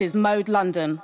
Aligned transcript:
is 0.00 0.14
Mode 0.14 0.48
London. 0.48 1.02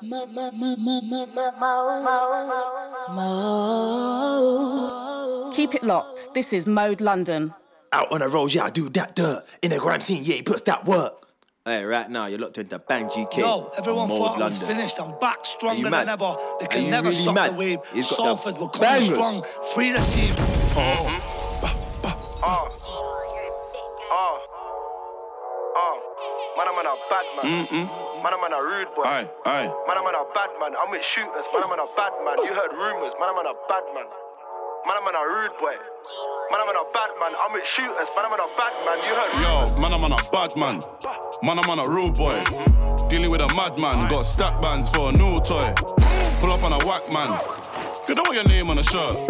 Keep 5.53 5.74
it 5.74 5.82
locked. 5.82 6.32
This 6.32 6.53
is 6.53 6.69
Mode 6.69 7.01
London. 7.01 7.53
Out 7.93 8.12
on 8.12 8.21
the 8.21 8.29
road, 8.29 8.54
yeah, 8.54 8.65
I 8.67 8.71
do 8.71 8.88
that 8.91 9.17
dirt. 9.17 9.43
In 9.62 9.71
the 9.71 9.79
grime 9.79 10.01
scene, 10.01 10.22
yeah, 10.22 10.37
he 10.37 10.43
puts 10.43 10.62
that 10.62 10.85
work. 10.85 11.12
Hey, 11.65 11.83
right 11.85 12.09
now 12.09 12.27
you're 12.27 12.38
locked 12.38 12.59
into 12.59 12.79
Bang 12.79 13.07
GK. 13.09 13.38
Yo, 13.38 13.72
everyone 13.77 14.03
on 14.03 14.09
thought 14.11 14.35
Mode 14.35 14.43
I 14.43 14.46
was 14.46 14.61
London. 14.61 14.77
finished. 14.77 15.01
I'm 15.01 15.19
back 15.19 15.45
stronger 15.45 15.90
than 15.90 16.08
ever. 16.08 16.36
They 16.61 16.66
can 16.66 16.88
never 16.88 17.08
really 17.08 17.20
stop 17.20 17.34
mad? 17.34 17.54
the 17.54 17.58
wave. 17.58 17.79
He's 17.92 18.08
got 18.11 18.16
the 18.16 18.24
Salford 18.36 18.58
will 18.61 18.68
come 18.68 18.80
bangers. 18.82 19.08
strong. 19.08 19.42
Free 19.74 19.90
the 19.90 19.98
team. 19.98 20.34
Oh, 20.76 21.06
eh? 21.08 21.20
oh, 22.45 22.70
oh. 25.76 26.00
Man, 26.56 26.68
I'm 26.68 26.79
a 26.79 26.96
bad 27.11 27.26
man. 27.42 28.13
Man, 28.25 28.32
I'm 28.32 28.41
a 28.41 28.56
rude 28.56 28.88
boy. 28.96 29.02
Aye, 29.04 29.29
aye. 29.45 29.68
Man, 29.86 29.98
I'm 30.00 30.09
a 30.09 30.25
bad 30.32 30.48
man. 30.59 30.72
I'm 30.80 30.90
with 30.90 31.04
shooters. 31.04 31.44
Man, 31.53 31.61
I'm 31.61 31.76
a 31.76 31.85
bad 31.93 32.09
man. 32.25 32.41
You 32.41 32.55
heard 32.55 32.73
rumors. 32.73 33.12
Man, 33.21 33.29
I'm 33.29 33.37
a 33.37 33.53
bad 33.69 33.85
man. 33.93 34.09
Man, 34.89 34.97
I'm 34.97 35.12
a 35.12 35.25
rude 35.29 35.53
boy. 35.61 35.77
Man, 36.48 36.57
I'm 36.57 36.73
a 36.73 36.84
bad 36.97 37.11
man. 37.21 37.33
I'm 37.37 37.53
with 37.53 37.67
shooters. 37.67 38.09
Man, 38.17 38.25
I'm 38.25 38.33
a 38.33 38.48
bad 38.57 38.73
man. 38.89 38.97
You 39.05 39.12
heard 39.12 39.33
rumors. 39.37 39.71
Yo, 39.77 39.79
man, 39.79 39.93
I'm 39.93 40.05
on 40.05 40.12
a 40.12 40.31
bad 40.33 40.57
man. 40.57 40.81
Man, 41.43 41.59
I'm 41.59 41.69
on 41.69 41.79
a 41.84 41.87
rude 41.87 42.15
boy. 42.15 42.41
Dealing 43.11 43.31
with 43.31 43.43
a 43.43 43.48
madman. 43.53 44.09
Got 44.09 44.25
stack 44.25 44.56
bands 44.62 44.89
for 44.89 45.11
a 45.11 45.12
new 45.12 45.39
toy. 45.45 45.75
Pull 46.41 46.51
up 46.51 46.65
on 46.65 46.73
a 46.73 46.81
whack 46.89 47.05
man. 47.12 47.39
You 48.09 48.15
know 48.15 48.33
your 48.33 48.48
name 48.48 48.70
on 48.70 48.77
the 48.77 48.84
shirt. 48.84 49.20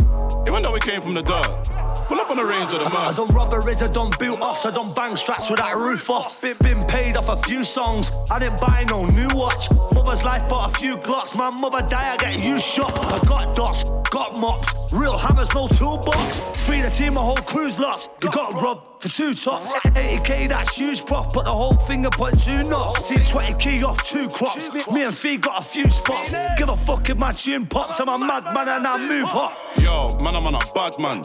Even 0.46 0.62
though 0.62 0.70
we 0.70 0.78
came 0.78 1.02
from 1.02 1.14
the 1.14 1.22
dirt. 1.22 1.83
Pull 2.08 2.20
up 2.20 2.30
on 2.30 2.36
the 2.36 2.44
range 2.44 2.72
of 2.72 2.80
the 2.80 2.90
man. 2.90 2.96
I 2.96 3.12
don't 3.12 3.32
robberies, 3.32 3.82
I 3.82 3.88
don't 3.88 4.16
build 4.18 4.40
offs, 4.40 4.66
I 4.66 4.70
don't 4.70 4.94
bang 4.94 5.16
straps 5.16 5.50
with 5.50 5.58
that 5.60 5.76
roof 5.76 6.10
off. 6.10 6.40
Been, 6.40 6.56
been 6.58 6.84
paid 6.86 7.16
off 7.16 7.28
a 7.28 7.36
few 7.36 7.64
songs, 7.64 8.12
I 8.30 8.38
didn't 8.38 8.60
buy 8.60 8.84
no 8.88 9.06
new 9.06 9.28
watch. 9.34 9.70
Mother's 9.92 10.24
life 10.24 10.48
bought 10.48 10.74
a 10.74 10.78
few 10.78 10.96
glocks, 10.96 11.36
my 11.36 11.50
mother 11.50 11.86
die, 11.86 12.12
I 12.12 12.16
get 12.16 12.38
you 12.38 12.60
shot. 12.60 12.92
I 13.12 13.18
got 13.26 13.56
dots, 13.56 13.90
got 14.10 14.40
mops, 14.40 14.74
real 14.92 15.16
hammers, 15.16 15.52
no 15.54 15.68
toolbox. 15.68 16.66
Free 16.66 16.80
the 16.80 16.90
team, 16.90 17.14
my 17.14 17.20
whole 17.20 17.36
crew's 17.36 17.78
lost. 17.78 18.10
You 18.22 18.30
got 18.30 18.52
robbed 18.54 19.02
for 19.02 19.08
two 19.08 19.34
tops. 19.34 19.74
80k, 19.74 20.48
that's 20.48 20.76
huge 20.76 21.04
prof, 21.04 21.28
but 21.34 21.44
the 21.44 21.50
whole 21.50 21.76
finger 21.76 22.10
put 22.10 22.40
two 22.40 22.62
knots. 22.64 23.06
See 23.06 23.16
20k 23.16 23.84
off 23.84 24.02
two 24.04 24.28
crops. 24.28 24.72
Me 24.90 25.02
and 25.02 25.14
Fee 25.14 25.36
got 25.36 25.62
a 25.62 25.64
few 25.64 25.90
spots. 25.90 26.32
Give 26.56 26.68
a 26.68 26.76
fuck 26.76 27.08
if 27.10 27.16
my 27.16 27.32
tune 27.32 27.66
pops, 27.66 28.00
I'm 28.00 28.08
a 28.08 28.18
madman 28.18 28.68
and 28.68 28.86
I 28.86 28.96
move 28.96 29.28
hot. 29.28 29.58
Yo, 29.76 30.16
man, 30.20 30.36
I'm 30.36 30.46
on 30.46 30.54
a 30.54 30.60
bad 30.74 30.98
man. 30.98 31.22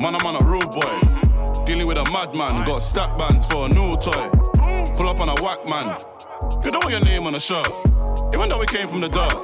Man, 0.00 0.14
I'm 0.14 0.24
on 0.24 0.36
a 0.36 0.44
rude 0.46 0.70
boy. 0.70 1.64
Dealing 1.66 1.88
with 1.88 1.98
a 1.98 2.04
madman. 2.12 2.64
Got 2.64 2.82
stack 2.82 3.18
bands 3.18 3.44
for 3.46 3.66
a 3.66 3.68
new 3.68 3.96
toy. 3.96 4.30
Pull 4.96 5.08
up 5.08 5.18
on 5.20 5.28
a 5.28 5.34
whack 5.42 5.58
man. 5.68 5.96
You 6.64 6.70
know 6.70 6.88
your 6.88 7.00
name 7.00 7.26
on 7.26 7.32
the 7.32 7.40
shirt. 7.40 7.66
Even 8.32 8.48
though 8.48 8.60
we 8.60 8.66
came 8.66 8.86
from 8.86 9.00
the 9.00 9.08
dirt. 9.08 9.34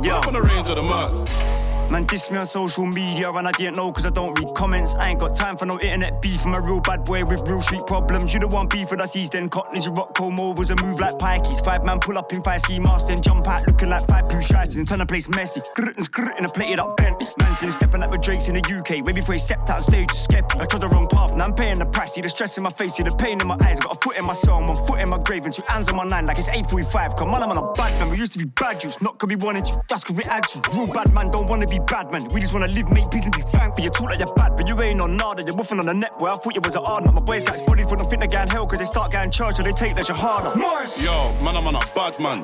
Pull 0.00 0.10
up 0.10 0.26
on 0.26 0.32
the 0.32 0.40
range 0.40 0.70
of 0.70 0.76
the 0.76 0.82
mud. 0.82 1.67
Man, 1.90 2.04
diss 2.04 2.30
me 2.30 2.36
on 2.36 2.46
social 2.46 2.86
media 2.86 3.30
and 3.30 3.48
I 3.48 3.52
didn't 3.52 3.76
know 3.76 3.90
cause 3.92 4.04
I 4.04 4.10
don't 4.10 4.38
read 4.38 4.48
comments. 4.54 4.94
I 4.94 5.08
ain't 5.08 5.20
got 5.20 5.34
time 5.34 5.56
for 5.56 5.64
no 5.64 5.80
internet 5.80 6.20
beef. 6.20 6.44
I'm 6.44 6.54
a 6.54 6.60
real 6.60 6.80
bad 6.80 7.04
boy 7.04 7.24
with 7.24 7.42
real 7.48 7.62
street 7.62 7.80
problems. 7.86 8.34
You 8.34 8.40
the 8.40 8.48
one 8.48 8.68
beef 8.68 8.90
with 8.90 9.00
us 9.00 9.16
East 9.16 9.34
End 9.34 9.50
Cottons, 9.50 9.86
you 9.86 9.92
rock 9.92 10.14
cold 10.14 10.34
mobiles 10.34 10.70
and 10.70 10.82
move 10.82 11.00
like 11.00 11.16
pikeys. 11.16 11.64
Five 11.64 11.84
man 11.86 11.98
pull 11.98 12.18
up 12.18 12.30
in 12.32 12.42
five 12.42 12.60
ski 12.60 12.78
mask, 12.78 13.06
then 13.06 13.22
jump 13.22 13.48
out 13.48 13.66
looking 13.66 13.88
like 13.88 14.06
five 14.06 14.28
poo 14.28 14.38
and 14.38 14.88
turn 14.88 14.98
the 14.98 15.06
place 15.06 15.28
messy. 15.28 15.60
Grr 15.76 15.96
and 15.96 16.04
skrr 16.04 16.38
in 16.38 16.44
a 16.44 16.48
plated 16.48 16.78
up 16.78 16.96
Bentley. 16.96 17.26
Man's 17.38 17.60
been 17.60 17.72
stepping 17.72 18.02
up 18.02 18.10
with 18.10 18.22
Drakes 18.22 18.48
in 18.48 18.54
the 18.54 18.60
UK. 18.60 19.04
Way 19.04 19.12
before 19.12 19.34
he 19.34 19.38
stepped 19.38 19.70
out 19.70 19.80
stage, 19.80 20.08
skeppy. 20.08 20.60
I 20.60 20.66
chose 20.66 20.80
the 20.80 20.88
wrong 20.88 21.08
path, 21.08 21.34
now 21.36 21.44
I'm 21.44 21.54
paying 21.54 21.78
the 21.78 21.86
price. 21.86 22.14
See 22.14 22.20
the 22.20 22.28
stress 22.28 22.56
in 22.58 22.64
my 22.64 22.70
face, 22.70 22.94
see 22.94 23.02
the 23.02 23.14
pain 23.16 23.40
in 23.40 23.46
my 23.46 23.56
eyes. 23.64 23.80
Got 23.80 23.96
a 23.96 24.00
foot 24.00 24.16
in 24.16 24.26
my 24.26 24.32
soul, 24.32 24.60
one 24.60 24.76
foot 24.86 25.00
in 25.00 25.08
my 25.08 25.18
grave, 25.18 25.44
and 25.44 25.54
two 25.54 25.62
hands 25.66 25.88
on 25.88 25.96
my 25.96 26.04
nine 26.04 26.26
like 26.26 26.38
it's 26.38 26.48
845. 26.48 27.16
Come 27.16 27.34
on, 27.34 27.42
I'm 27.42 27.50
on 27.50 27.58
a 27.58 27.72
bad 27.72 27.98
man. 27.98 28.10
We 28.10 28.18
used 28.18 28.32
to 28.32 28.38
be 28.38 28.44
bad 28.44 28.80
juice, 28.80 29.00
not 29.00 29.18
cause 29.18 29.28
we 29.28 29.36
wanted 29.36 29.64
to. 29.66 29.80
That's 29.88 30.04
cause 30.04 30.16
we 30.16 30.24
had 30.24 30.42
to. 30.48 30.70
Real 30.72 30.86
bad 30.92 31.12
man 31.14 31.30
don't 31.30 31.48
wanna 31.48 31.66
be 31.66 31.77
bad 31.80 32.10
man. 32.10 32.28
We 32.32 32.40
just 32.40 32.54
wanna 32.54 32.68
live, 32.68 32.90
make 32.90 33.10
peace 33.10 33.24
and 33.24 33.34
be 33.34 33.42
thankful. 33.42 33.84
You 33.84 33.90
talk 33.90 34.10
like 34.10 34.18
you're 34.18 34.34
bad, 34.34 34.52
but 34.56 34.68
you 34.68 34.80
ain't 34.82 35.00
on 35.00 35.16
nada. 35.16 35.42
You're 35.42 35.54
woofing 35.54 35.78
on 35.78 35.86
the 35.86 35.94
net, 35.94 36.18
boy. 36.18 36.28
I 36.28 36.32
thought 36.32 36.54
you 36.54 36.60
was 36.60 36.76
a 36.76 36.80
hard 36.80 37.04
nut. 37.04 37.14
My 37.14 37.20
boys 37.20 37.44
got 37.44 37.64
bodies, 37.66 37.86
but 37.86 37.98
don't 37.98 38.08
think 38.08 38.22
they 38.22 38.28
going 38.28 38.48
hell 38.48 38.66
cause 38.66 38.78
they 38.78 38.86
start 38.86 39.12
getting 39.12 39.30
charged 39.30 39.60
or 39.60 39.62
they 39.62 39.72
take 39.72 39.94
that 39.96 40.08
you're 40.08 40.16
harder. 40.16 40.56
Morris! 40.58 41.02
Yo, 41.02 41.28
man, 41.42 41.56
I'm 41.56 41.66
on 41.66 41.76
a 41.76 41.80
bad 41.94 42.18
man. 42.20 42.42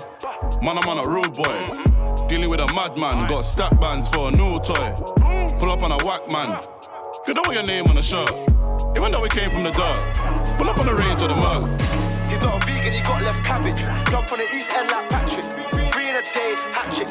Man, 0.62 0.78
I'm 0.78 0.88
on 0.88 0.98
a 0.98 1.08
rude 1.08 1.32
boy. 1.34 2.26
Dealing 2.28 2.50
with 2.50 2.60
a 2.60 2.66
madman. 2.74 3.28
Got 3.28 3.42
stack 3.42 3.78
bands 3.80 4.08
for 4.08 4.28
a 4.28 4.30
new 4.30 4.60
toy. 4.60 4.94
Pull 5.58 5.70
up 5.70 5.82
on 5.82 5.92
a 5.92 5.98
whack 6.04 6.30
man. 6.32 6.58
You 7.26 7.34
know 7.34 7.44
your 7.50 7.64
name 7.64 7.86
on 7.86 7.94
the 7.94 8.02
shirt. 8.02 8.30
Even 8.96 9.10
though 9.10 9.22
we 9.22 9.28
came 9.28 9.50
from 9.50 9.62
the 9.62 9.72
dark. 9.72 9.96
Pull 10.58 10.68
up 10.68 10.78
on 10.78 10.86
the 10.86 10.94
range 10.94 11.22
of 11.22 11.28
the 11.28 11.36
mud. 11.36 11.62
He's 12.28 12.40
not 12.40 12.62
a 12.62 12.66
vegan, 12.66 12.92
he 12.92 13.00
got 13.02 13.22
left 13.22 13.44
cabbage. 13.44 13.80
Plug 14.06 14.28
from 14.28 14.38
the 14.38 14.44
east 14.44 14.68
end 14.70 14.90
like 14.90 15.08
Patrick. 15.08 15.46
Three 15.90 16.08
in 16.10 16.16
a 16.16 16.22
day, 16.22 16.54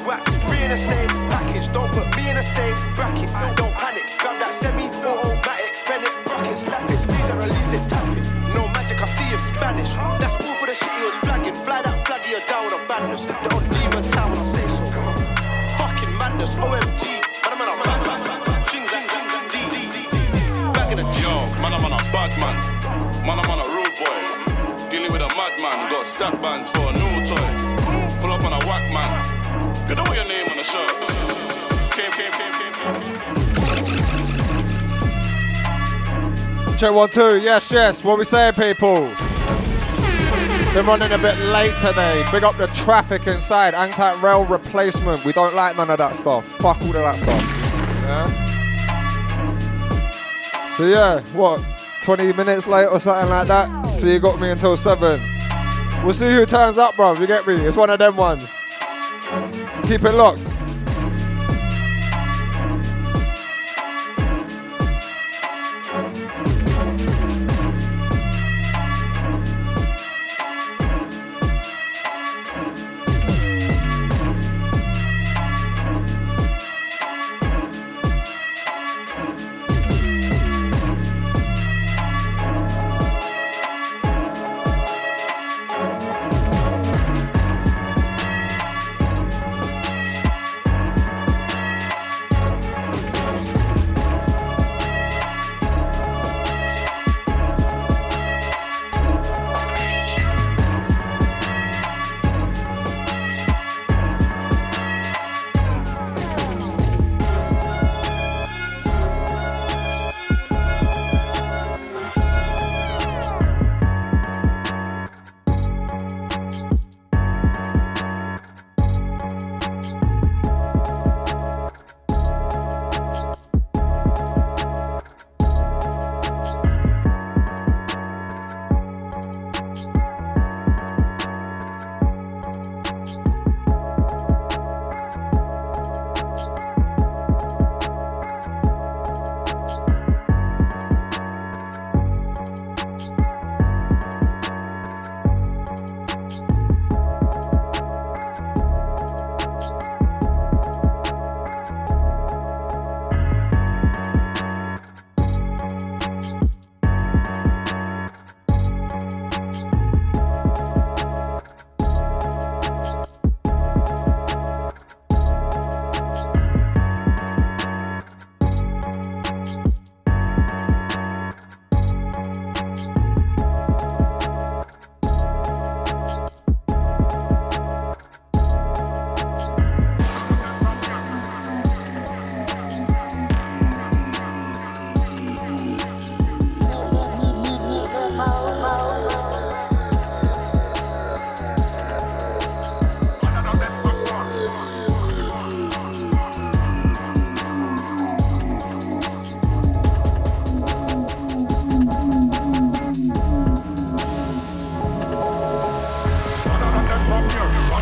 hatchet. 0.03 0.39
Three 0.47 0.63
in 0.63 0.71
the 0.71 0.77
same 0.77 1.07
package. 1.27 1.71
Don't 1.71 1.91
put 1.91 2.07
me 2.15 2.29
in 2.29 2.35
the 2.35 2.43
same 2.43 2.75
bracket. 2.93 3.31
Don't 3.55 3.73
panic, 3.77 4.07
grab 4.19 4.39
that 4.39 4.53
semi 4.53 4.87
automatic. 5.03 5.79
Bend 5.87 6.03
it, 6.03 6.13
bracket, 6.25 6.57
slap 6.57 6.89
it, 6.89 6.99
squeeze 6.99 7.29
and 7.29 7.39
release 7.41 7.73
it, 7.73 7.83
tap 7.89 8.05
it. 8.17 8.23
No 8.55 8.67
magic, 8.75 9.01
I 9.01 9.05
see 9.05 9.29
it 9.33 9.41
vanish. 9.59 9.93
That's 10.19 10.35
all 10.43 10.55
for 10.55 10.67
the 10.67 10.75
shit 10.75 10.91
he 10.99 11.03
was 11.05 11.15
flagging. 11.23 11.53
Fly 11.53 11.81
that 11.81 12.07
flag, 12.07 12.21
you're 12.29 12.43
down 12.47 12.65
with 12.65 12.79
a 12.79 12.81
badness. 12.87 13.25
Don't 13.25 13.65
leave 13.75 13.93
a 13.95 14.01
town 14.09 14.31
I 14.37 14.43
say 14.43 14.67
so. 14.67 14.83
Fucking 15.77 16.13
madness, 16.17 16.55
OMG. 16.55 17.23
The 20.93 21.09
man, 21.61 21.73
I'm 21.73 21.85
on 21.85 21.93
a 21.93 21.97
bad 22.11 22.37
man. 22.37 22.55
Man, 23.25 23.39
I'm 23.39 23.49
on 23.49 23.59
a 23.59 23.67
rude 23.71 23.95
boy. 23.97 24.89
Dealing 24.89 25.11
with 25.11 25.21
a 25.21 25.27
madman. 25.35 25.89
Got 25.89 26.05
stack 26.05 26.41
bands 26.41 26.69
for 26.69 26.89
a 26.89 26.93
new 26.93 27.25
toy. 27.25 28.19
Pull 28.21 28.31
up 28.31 28.43
on 28.43 28.53
a 28.53 28.65
whack 28.67 28.93
man. 28.93 29.32
Check 36.83 36.93
one, 36.93 37.09
two. 37.09 37.37
Yes, 37.37 37.71
yes. 37.71 38.03
What 38.03 38.17
we 38.17 38.25
saying, 38.25 38.55
people? 38.55 39.03
Been 40.73 40.85
running 40.85 41.13
a 41.13 41.17
bit 41.17 41.37
late 41.53 41.73
today. 41.79 42.27
Big 42.29 42.43
up 42.43 42.57
the 42.57 42.67
traffic 42.73 43.25
inside. 43.25 43.73
Anti 43.73 44.21
rail 44.21 44.43
replacement. 44.45 45.23
We 45.23 45.31
don't 45.31 45.55
like 45.55 45.77
none 45.77 45.89
of 45.89 45.99
that 45.99 46.17
stuff. 46.17 46.45
Fuck 46.57 46.81
all 46.81 46.87
of 46.87 46.93
that 46.93 47.19
stuff. 47.19 47.41
Yeah. 48.03 48.27
So 50.75 50.87
yeah, 50.87 51.21
what? 51.33 51.63
20 52.01 52.33
minutes 52.33 52.67
late 52.67 52.87
or 52.87 52.99
something 52.99 53.29
like 53.29 53.47
that. 53.47 53.95
So 53.95 54.07
you 54.07 54.19
got 54.19 54.41
me 54.41 54.49
until 54.49 54.75
seven. 54.75 55.21
We'll 56.03 56.11
see 56.11 56.33
who 56.33 56.45
turns 56.45 56.77
up, 56.77 56.97
bro. 56.97 57.13
You 57.13 57.27
get 57.27 57.47
me? 57.47 57.53
It's 57.53 57.77
one 57.77 57.91
of 57.91 57.99
them 57.99 58.17
ones. 58.17 58.53
Keep 59.85 60.05
it 60.05 60.13
locked. 60.13 60.52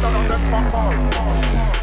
Father, 0.02 0.30
let 0.30 0.42
them 0.50 0.72
fall. 0.72 1.81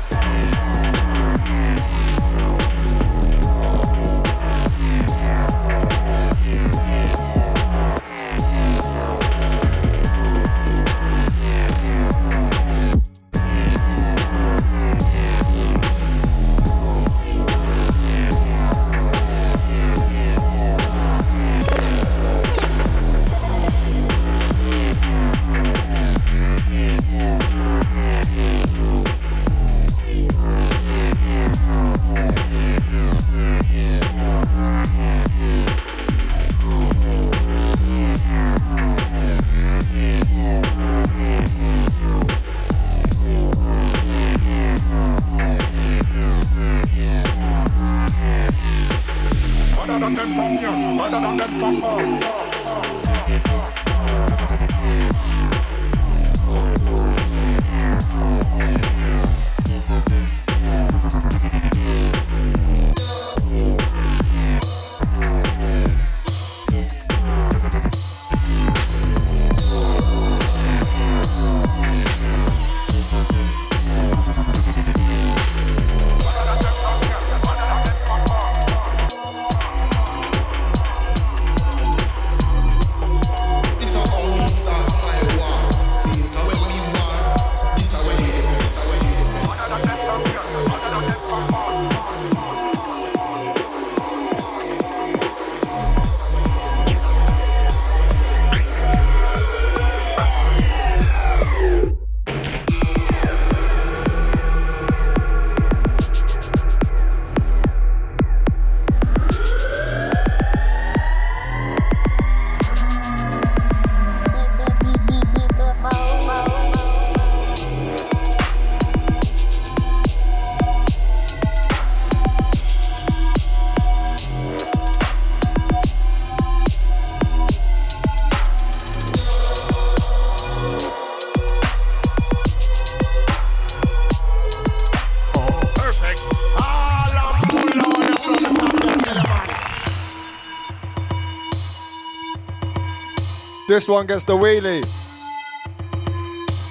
This 143.69 143.87
one 143.87 144.07
gets 144.07 144.25
the 144.25 144.35
wheelie. 144.35 144.83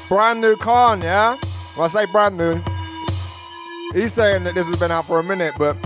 Brand 0.10 0.42
new 0.42 0.56
Khan, 0.56 1.00
yeah? 1.00 1.38
When 1.76 1.86
I 1.86 1.88
say 1.90 2.06
brand 2.08 2.40
new, 2.40 2.60
he's 3.94 4.12
saying 4.12 4.46
that 4.46 4.56
this 4.56 4.68
has 4.68 4.78
been 4.78 4.90
out 4.90 5.06
for 5.06 5.20
a 5.20 5.24
minute, 5.24 5.54
but 5.60 5.78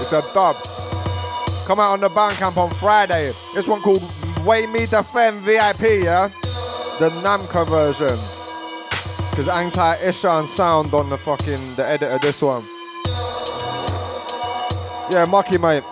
it's 0.00 0.14
a 0.14 0.22
dub. 0.32 0.56
Come 1.66 1.78
out 1.78 1.92
on 1.92 2.00
the 2.00 2.08
Bandcamp 2.08 2.56
on 2.56 2.70
Friday. 2.70 3.34
This 3.54 3.68
one 3.68 3.82
called 3.82 4.02
Way 4.42 4.66
Me 4.66 4.86
Defend 4.86 5.42
VIP, 5.42 6.04
yeah? 6.04 6.30
The 6.98 7.10
Namco 7.22 7.68
version. 7.68 8.18
Because 9.28 9.50
Anti 9.50 9.96
Ishan 9.96 10.46
sound 10.46 10.94
on 10.94 11.10
the 11.10 11.18
fucking 11.18 11.74
the 11.74 11.84
edit 11.84 12.10
of 12.10 12.22
this 12.22 12.40
one. 12.40 12.64
Yeah, 15.12 15.26
Mucky 15.28 15.58
mate. 15.58 15.84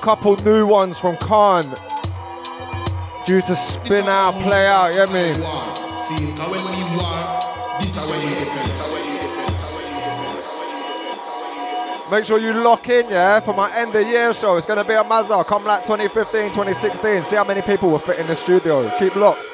Couple 0.00 0.34
new 0.36 0.66
ones 0.66 0.98
from 0.98 1.18
Khan 1.18 1.74
due 3.30 3.40
to 3.40 3.54
spin 3.54 4.08
out, 4.08 4.34
play 4.42 4.66
out, 4.66 4.88
you 4.88 5.06
know 5.06 5.22
Make 12.10 12.24
sure 12.24 12.40
you 12.40 12.52
lock 12.54 12.88
in, 12.88 13.08
yeah, 13.08 13.38
for 13.38 13.54
my 13.54 13.70
end 13.76 13.94
of 13.94 14.04
year 14.04 14.34
show. 14.34 14.56
It's 14.56 14.66
gonna 14.66 14.82
be 14.82 14.94
a 14.94 15.04
Mazza. 15.04 15.46
Come 15.46 15.64
like 15.64 15.82
2015, 15.84 16.48
2016. 16.48 17.22
See 17.22 17.36
how 17.36 17.44
many 17.44 17.62
people 17.62 17.88
will 17.88 17.98
fit 17.98 18.18
in 18.18 18.26
the 18.26 18.34
studio. 18.34 18.90
Keep 18.98 19.14
locked. 19.14 19.49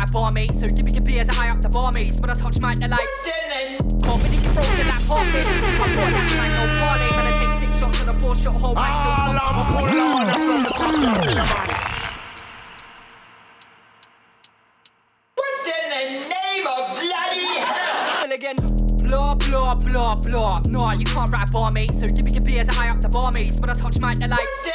Can't 0.00 0.12
bar, 0.12 0.32
mate. 0.32 0.54
So 0.54 0.66
give 0.66 0.86
me 0.86 0.92
your 0.92 1.02
beers, 1.02 1.28
and 1.28 1.36
I 1.36 1.50
up 1.50 1.60
the 1.60 1.68
bar 1.68 1.92
mates. 1.92 2.18
When 2.20 2.30
I 2.30 2.34
touch 2.34 2.58
mic, 2.58 2.78
they're 2.78 2.88
like, 2.88 3.00
Coffee, 4.02 4.34
you 4.34 4.40
frozen 4.48 4.88
like 4.88 5.06
parfait. 5.06 5.44
You 5.44 5.60
can't 5.60 5.92
put 5.92 6.08
that 6.16 6.32
like 6.40 6.52
no 6.56 6.64
parlay. 6.80 7.10
When 7.16 7.26
I 7.28 7.32
take 7.36 7.52
six 7.60 7.78
shots 7.78 8.00
on 8.00 8.08
a 8.08 8.14
four 8.14 8.34
shot 8.34 8.56
hole, 8.56 8.72
I 8.78 8.96
still 8.96 9.12
ah, 9.12 9.28
come 9.28 9.36
I'ma 9.44 9.64
pull 9.68 10.00
out 10.00 10.24
and 10.24 10.44
from 10.46 10.62
the 10.62 10.70
fuck 10.70 10.88
out 10.88 10.94
in 10.96 11.36
the 11.36 11.44
man. 11.44 11.68
Well 18.22 18.32
again, 18.32 18.56
blah 19.06 19.34
blah 19.34 19.74
blah 19.74 20.14
blah. 20.14 20.62
Nah, 20.66 20.92
you 20.92 21.04
can't 21.04 21.30
rap 21.30 21.52
bar, 21.52 21.70
mates, 21.72 22.00
So 22.00 22.08
give 22.08 22.24
me 22.24 22.30
your 22.30 22.40
beers, 22.40 22.68
and 22.68 22.78
I 22.78 22.88
up 22.88 23.02
the 23.02 23.10
bar 23.10 23.32
mates. 23.32 23.60
When 23.60 23.68
I 23.68 23.74
touch 23.74 23.98
mic, 23.98 24.16
they're 24.18 24.28
like. 24.28 24.69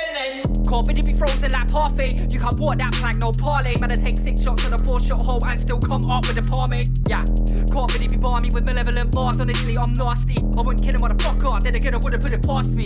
Corbin, 0.67 0.97
it 0.97 1.05
be 1.05 1.13
frozen 1.13 1.51
like 1.51 1.71
parfait. 1.71 2.31
You 2.31 2.39
can't 2.39 2.57
walk 2.57 2.77
that 2.77 2.93
plank, 2.93 3.17
no 3.17 3.31
parlay. 3.31 3.77
Man, 3.79 3.91
I 3.91 3.95
take 3.95 4.17
six 4.17 4.43
shots 4.43 4.65
on 4.65 4.73
a 4.73 4.79
four 4.79 4.99
shot 4.99 5.21
hole 5.21 5.43
and 5.45 5.59
still 5.59 5.79
come 5.79 6.09
up 6.09 6.27
with 6.27 6.37
a 6.37 6.41
parmate. 6.41 6.89
Yeah, 7.07 7.23
Corbin, 7.71 8.01
it 8.01 8.11
be 8.11 8.17
barmy 8.17 8.49
with 8.49 8.63
malevolent 8.63 9.11
bars. 9.11 9.41
Honestly, 9.41 9.77
I'm 9.77 9.93
nasty. 9.93 10.37
I 10.57 10.61
wouldn't 10.61 10.83
kill 10.83 10.95
a 10.95 10.99
motherfucker, 10.99 11.61
then 11.61 11.75
again, 11.75 11.93
I 11.93 11.97
wouldn't 11.97 12.23
put 12.23 12.33
it 12.33 12.43
past 12.43 12.75
me. 12.75 12.85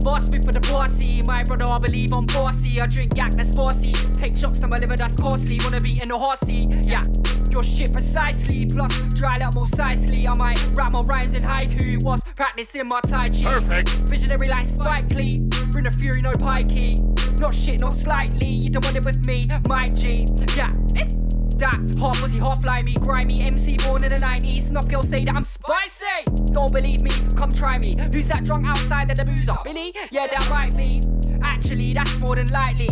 Boss 0.00 0.28
me 0.28 0.40
for 0.40 0.52
the 0.52 0.60
bossy, 0.60 1.22
my 1.22 1.42
brother, 1.42 1.64
I 1.64 1.78
believe 1.78 2.12
I'm 2.12 2.26
bossy. 2.26 2.80
I 2.80 2.86
drink 2.86 3.16
yak 3.16 3.32
that's 3.32 3.54
bossy. 3.54 3.92
Take 4.14 4.36
shots 4.36 4.58
to 4.60 4.68
my 4.68 4.78
liver, 4.78 4.96
that's 4.96 5.16
costly. 5.16 5.58
Wanna 5.64 5.80
be 5.80 6.00
in 6.00 6.08
the 6.08 6.18
horsey, 6.18 6.66
yeah. 6.82 7.04
Your 7.50 7.64
shit 7.64 7.92
precisely, 7.92 8.66
plus 8.66 8.96
dry 9.14 9.38
like 9.38 9.54
more 9.54 9.64
precisely. 9.66 10.28
I 10.28 10.34
might 10.34 10.62
rap 10.74 10.92
my 10.92 11.02
rhymes 11.02 11.34
in 11.34 11.42
haiku. 11.42 12.02
Was 12.02 12.22
practicing 12.38 12.86
my 12.86 13.00
tai 13.00 13.28
chi. 13.30 13.42
Perfect. 13.42 13.88
Visionary 14.08 14.46
like 14.46 14.64
Spike 14.64 15.12
Lee. 15.16 15.40
Bring 15.72 15.84
the 15.84 15.90
fury, 15.90 16.22
no 16.22 16.32
pikey. 16.34 16.96
Not 17.40 17.52
shit, 17.52 17.80
not 17.80 17.92
slightly. 17.92 18.46
You 18.46 18.70
don't 18.70 18.84
want 18.84 18.94
it 18.94 19.04
with 19.04 19.26
me, 19.26 19.46
my 19.66 19.88
G. 19.88 20.24
Yeah, 20.56 20.70
it's 20.94 21.14
that 21.56 21.74
half 21.98 22.16
fuzzy, 22.18 22.38
half 22.38 22.64
limey, 22.64 22.94
grimy 22.94 23.42
MC 23.42 23.76
born 23.78 24.04
in 24.04 24.10
the 24.10 24.18
90s. 24.18 24.62
Snuff 24.62 24.86
girls 24.88 25.08
say 25.08 25.24
that 25.24 25.34
I'm 25.34 25.42
spicy. 25.42 26.06
Don't 26.52 26.72
believe 26.72 27.02
me, 27.02 27.10
come 27.34 27.50
try 27.50 27.76
me. 27.76 27.96
Who's 28.12 28.28
that 28.28 28.44
drunk 28.44 28.66
outside 28.66 29.10
of 29.10 29.16
the 29.16 29.24
boozer? 29.24 29.56
Billy? 29.64 29.92
Yeah, 30.12 30.28
that 30.28 30.46
might 30.48 30.76
be. 30.76 31.02
Actually, 31.42 31.92
that's 31.92 32.20
more 32.20 32.36
than 32.36 32.46
likely. 32.52 32.86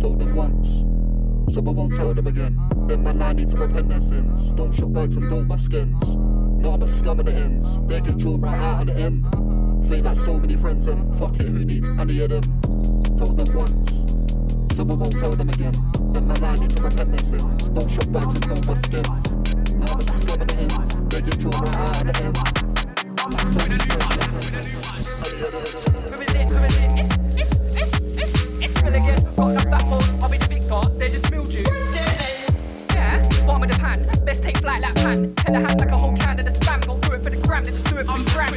Told 0.00 0.18
them 0.18 0.34
once, 0.34 0.82
so 1.50 1.60
I 1.60 1.70
won't 1.70 1.94
tell 1.94 2.14
them 2.14 2.26
again. 2.26 2.58
Then 2.86 3.02
my 3.02 3.12
line 3.12 3.36
need 3.36 3.48
to 3.50 3.56
repent 3.56 3.88
their 3.88 4.00
sins. 4.00 4.52
Don't 4.52 4.72
shop 4.72 4.92
bags 4.92 5.16
and 5.16 5.28
don't 5.28 5.48
buy 5.48 5.56
skins. 5.56 6.16
No, 6.16 6.72
I'm 6.72 6.82
a 6.82 6.88
scum 6.88 7.18
of 7.20 7.26
the 7.26 7.32
ends. 7.32 7.80
They 7.86 8.00
get 8.00 8.18
drawn 8.18 8.40
right 8.40 8.58
out 8.58 8.82
of 8.82 8.86
the 8.88 8.94
end. 9.00 9.26
Fake 9.88 10.04
like 10.04 10.16
so 10.16 10.38
many 10.38 10.56
friends 10.56 10.86
and 10.86 11.14
fuck 11.16 11.40
it, 11.40 11.48
who 11.48 11.64
needs 11.64 11.88
any 11.98 12.20
of 12.20 12.28
them? 12.30 12.42
Told 13.16 13.36
them 13.36 13.56
once, 13.56 14.04
so 14.74 14.82
I 14.82 14.94
won't 14.94 15.18
tell 15.18 15.30
them 15.30 15.48
again. 15.48 15.72
Then 16.12 16.26
my 16.26 16.34
line 16.34 16.60
need 16.60 16.70
to 16.70 16.82
repent 16.84 17.10
their 17.10 17.18
sins. 17.18 17.70
Don't 17.70 17.90
shop 17.90 18.12
bags 18.12 18.34
and 18.34 18.42
don't 18.42 18.66
buy 18.66 18.74
skins. 18.74 19.36
No, 19.74 19.86
I'm 19.86 19.98
a 19.98 20.02
scum 20.04 20.40
of 20.42 20.48
the 20.48 20.56
ends. 20.58 20.96
They 21.08 21.20
get 21.22 21.38
drawn 21.38 21.52
right 21.52 21.78
out 21.78 22.02
of 22.02 22.12
the 22.12 22.24
end. 22.24 22.38
Many 23.56 23.78
friends. 23.80 24.20
Who 26.10 26.20
is 26.20 26.34
it? 26.34 26.50
Who 26.50 26.56
is 26.64 26.76
it? 26.76 26.90
It's, 26.98 27.12
it's, 27.36 27.52
it's, 27.76 27.92
it's, 28.18 28.32
it's 28.60 28.82
backbone. 28.82 29.56
I'll 29.90 30.00
be 30.00 30.09
Best 34.30 34.44
take 34.44 34.58
flight 34.58 34.80
like 34.80 34.94
pan. 34.94 35.34
Hella 35.44 35.58
hand 35.58 35.80
like 35.80 35.90
a 35.90 35.98
whole 35.98 36.14
can 36.14 36.38
of 36.38 36.44
the 36.44 36.52
spam. 36.52 36.80
Don't 36.82 37.02
do 37.02 37.14
it 37.14 37.24
for 37.24 37.30
the 37.30 37.36
gram, 37.42 37.64
they 37.64 37.72
just 37.72 37.90
do 37.90 37.98
it 37.98 38.06
for 38.06 38.16
the 38.16 38.30
gram. 38.30 38.54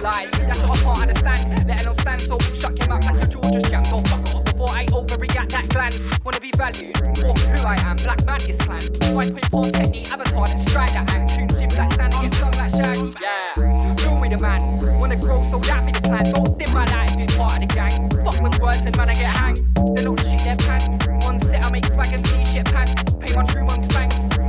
Lies, 0.00 0.30
that's 0.40 0.64
what 0.64 0.72
I 0.72 0.82
can't 0.82 1.00
understand. 1.04 1.68
Let 1.68 1.84
alone 1.84 1.98
stand, 2.00 2.20
so 2.22 2.38
shut 2.56 2.78
your 2.78 2.88
mouth 2.88 3.04
like 3.04 3.20
your 3.20 3.28
jaw 3.28 3.44
just 3.52 3.68
jammed. 3.68 3.90
Don't 3.92 4.08
fuck 4.08 4.24
off 4.32 4.44
before 4.46 4.70
I 4.72 4.86
overreact 4.86 5.50
that 5.52 5.68
glance. 5.68 6.08
Wanna 6.24 6.40
be 6.40 6.50
valued 6.56 6.96
for 7.20 7.28
who 7.28 7.60
I 7.60 7.76
am. 7.84 7.96
Black 8.00 8.24
man 8.24 8.40
is 8.48 8.56
clan. 8.56 8.80
Find 9.12 9.36
point 9.36 9.50
porn 9.52 9.70
technique, 9.70 10.10
avatar, 10.10 10.48
and 10.48 10.58
stride 10.58 10.96
that 10.96 11.10
hand. 11.10 11.28
Tune 11.28 11.48
shift 11.60 11.76
like 11.76 11.92
sand, 11.92 12.16
get 12.16 12.32
sung 12.40 12.56
like 12.56 12.72
shag. 12.72 12.96
Yeah, 13.20 13.94
feel 14.00 14.16
me 14.16 14.30
the 14.32 14.40
man. 14.40 14.80
Wanna 14.98 15.16
grow, 15.16 15.42
so 15.42 15.58
that 15.68 15.84
be 15.84 15.92
the 15.92 16.00
plan. 16.00 16.24
Don't 16.32 16.56
dim 16.56 16.72
my 16.72 16.88
light 16.88 17.12
if 17.12 17.20
you're 17.20 17.36
part 17.36 17.60
of 17.60 17.68
the 17.68 17.68
gang. 17.68 18.08
Fuck 18.24 18.40
with 18.40 18.56
words 18.64 18.86
and 18.88 18.96
man, 18.96 19.10
I 19.10 19.14
get 19.20 19.28
hanged. 19.28 19.60
They 19.92 20.04
don't 20.08 20.16
shit 20.24 20.40
their 20.40 20.56
pants. 20.56 21.04
On 21.28 21.38
set, 21.38 21.66
I 21.66 21.70
make 21.70 21.84
swag 21.84 22.14
MC 22.14 22.48
shit 22.48 22.64
pants. 22.72 22.96
Pay 23.20 23.36
my 23.36 23.44
true 23.44 23.66
ones 23.68 23.91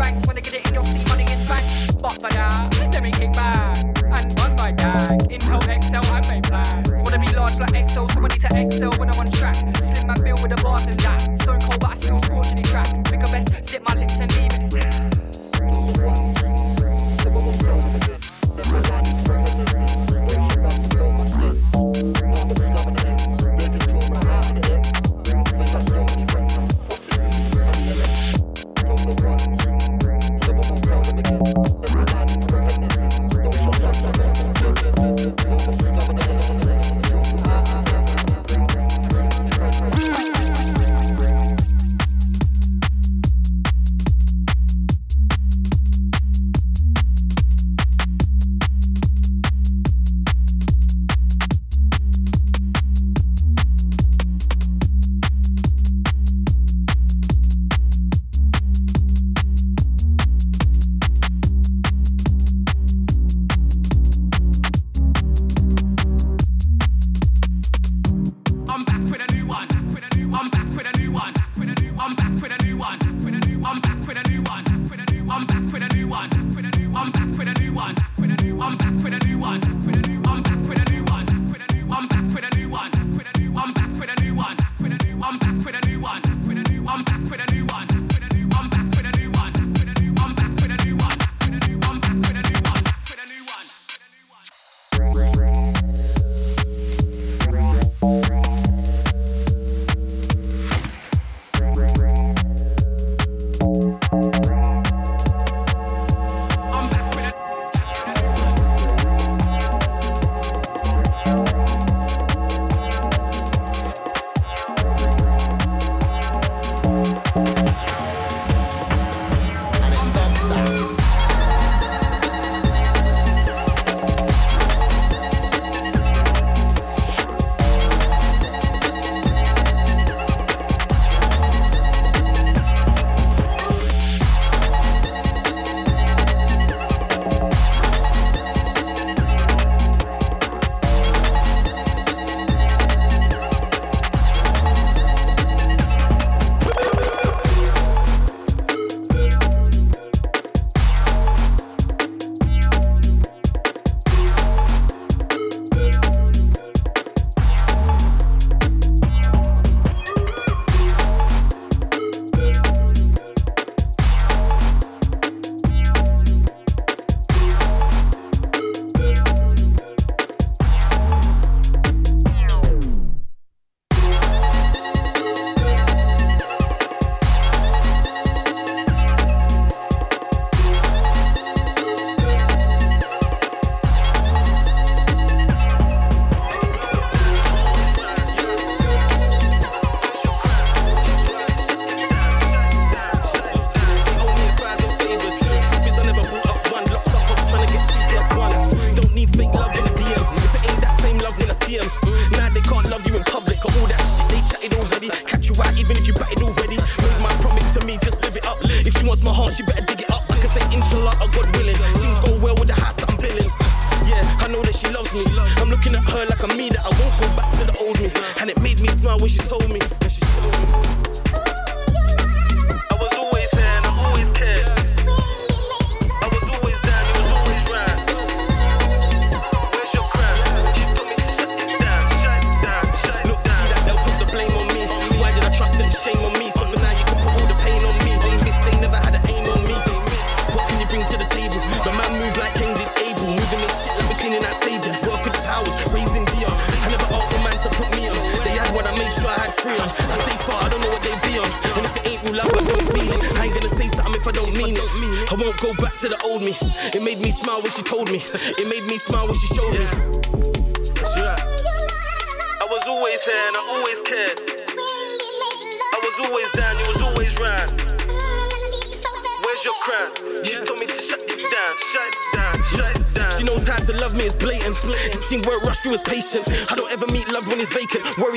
Thanks 0.03 0.27
when 0.27 0.35
I 0.35 0.41
get 0.41 0.53
it 0.55 0.67
in 0.67 0.73
your 0.73 0.83
seat, 0.83 1.07
money 1.07 1.23
in 1.23 1.39
bank. 1.47 1.63
But 2.01 2.19
for 2.19 2.29
now, 2.35 2.67
let 2.91 3.01
me 3.01 3.11
kick 3.11 3.31
back. 3.31 3.77
And 4.03 4.37
run 4.37 4.53
my 4.57 4.71
dag. 4.73 5.31
Inhale, 5.31 5.63
exhale, 5.63 6.03
I 6.11 6.19
make 6.29 6.43
plans. 6.43 6.91
Wanna 6.91 7.19
be 7.19 7.27
large 7.31 7.57
like 7.57 7.71
XO, 7.71 8.11
so 8.11 8.19
I 8.19 8.27
need 8.27 8.41
to 8.41 8.49
excel 8.51 8.91
when 8.99 9.09
I'm 9.09 9.17
on 9.17 9.31
track. 9.31 9.55
Slim 9.77 10.07
my 10.07 10.15
bill 10.15 10.35
with 10.43 10.51
the 10.51 10.59
bars 10.61 10.87
and 10.87 10.99
that. 10.99 11.37
Stone 11.39 11.61
cold, 11.61 11.79
but 11.79 11.91
I 11.91 11.93
still 11.95 12.19
scorch 12.19 12.47
any 12.47 12.63
track. 12.63 12.91
Bigger 13.09 13.31
best, 13.31 13.63
sit 13.63 13.81
my 13.81 13.93
lips 13.95 14.19
and 14.19 14.29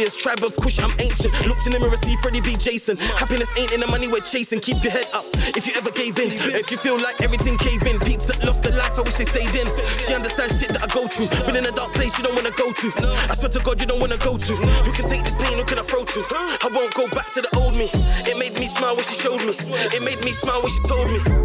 vacant. 0.06 0.22
Tribe 0.22 0.42
of 0.44 0.56
Kush, 0.56 0.78
I'm 0.78 0.92
ancient. 0.98 1.32
Looked 1.46 1.66
in 1.66 1.72
the 1.72 1.80
mirror, 1.80 1.96
see 1.98 2.16
Freddie 2.16 2.40
B. 2.40 2.56
Jason. 2.56 2.96
Happiness 2.96 3.48
ain't 3.56 3.72
in 3.72 3.80
the 3.80 3.86
money 3.86 4.08
we're 4.08 4.20
chasing. 4.20 4.60
Keep 4.60 4.82
your 4.82 4.92
head 4.92 5.08
up 5.12 5.24
if 5.56 5.66
you 5.66 5.74
ever 5.76 5.90
gave 5.90 6.18
in. 6.18 6.30
If 6.54 6.70
you 6.70 6.76
feel 6.76 6.98
like 6.98 7.20
everything 7.20 7.56
cave 7.58 7.82
in, 7.82 7.98
peeps 8.00 8.26
that 8.26 8.42
lost 8.44 8.62
their 8.62 8.72
life, 8.72 8.98
I 8.98 9.02
wish 9.02 9.14
they 9.14 9.24
stayed 9.24 9.54
in. 9.54 9.66
She 9.98 10.14
understands 10.14 10.58
shit 10.60 10.70
that 10.70 10.82
I 10.82 10.86
go 10.86 11.06
through. 11.06 11.28
Been 11.46 11.56
in 11.56 11.66
a 11.66 11.72
dark 11.72 11.92
place 11.94 12.16
you 12.18 12.24
don't 12.24 12.34
wanna 12.34 12.54
go 12.56 12.72
to. 12.72 12.92
I 13.30 13.34
swear 13.34 13.50
to 13.50 13.60
God, 13.60 13.80
you 13.80 13.86
don't 13.86 14.00
wanna 14.00 14.18
go 14.18 14.36
to. 14.36 14.54
Who 14.54 14.92
can 14.92 15.08
take 15.08 15.24
this 15.24 15.34
pain? 15.34 15.58
Who 15.58 15.64
can 15.64 15.78
I 15.78 15.82
throw 15.82 16.04
to? 16.04 16.20
I 16.30 16.68
won't 16.72 16.94
go 16.94 17.08
back 17.08 17.30
to 17.32 17.42
the 17.42 17.50
old 17.56 17.74
me. 17.74 17.90
It 18.26 18.38
made 18.38 18.58
me 18.58 18.66
smile 18.66 18.96
when 18.96 19.04
she 19.04 19.14
showed 19.14 19.40
me. 19.42 19.52
It 19.94 20.02
made 20.02 20.24
me 20.24 20.32
smile 20.32 20.62
when 20.62 20.70
she 20.70 20.80
told 20.88 21.10
me. 21.10 21.35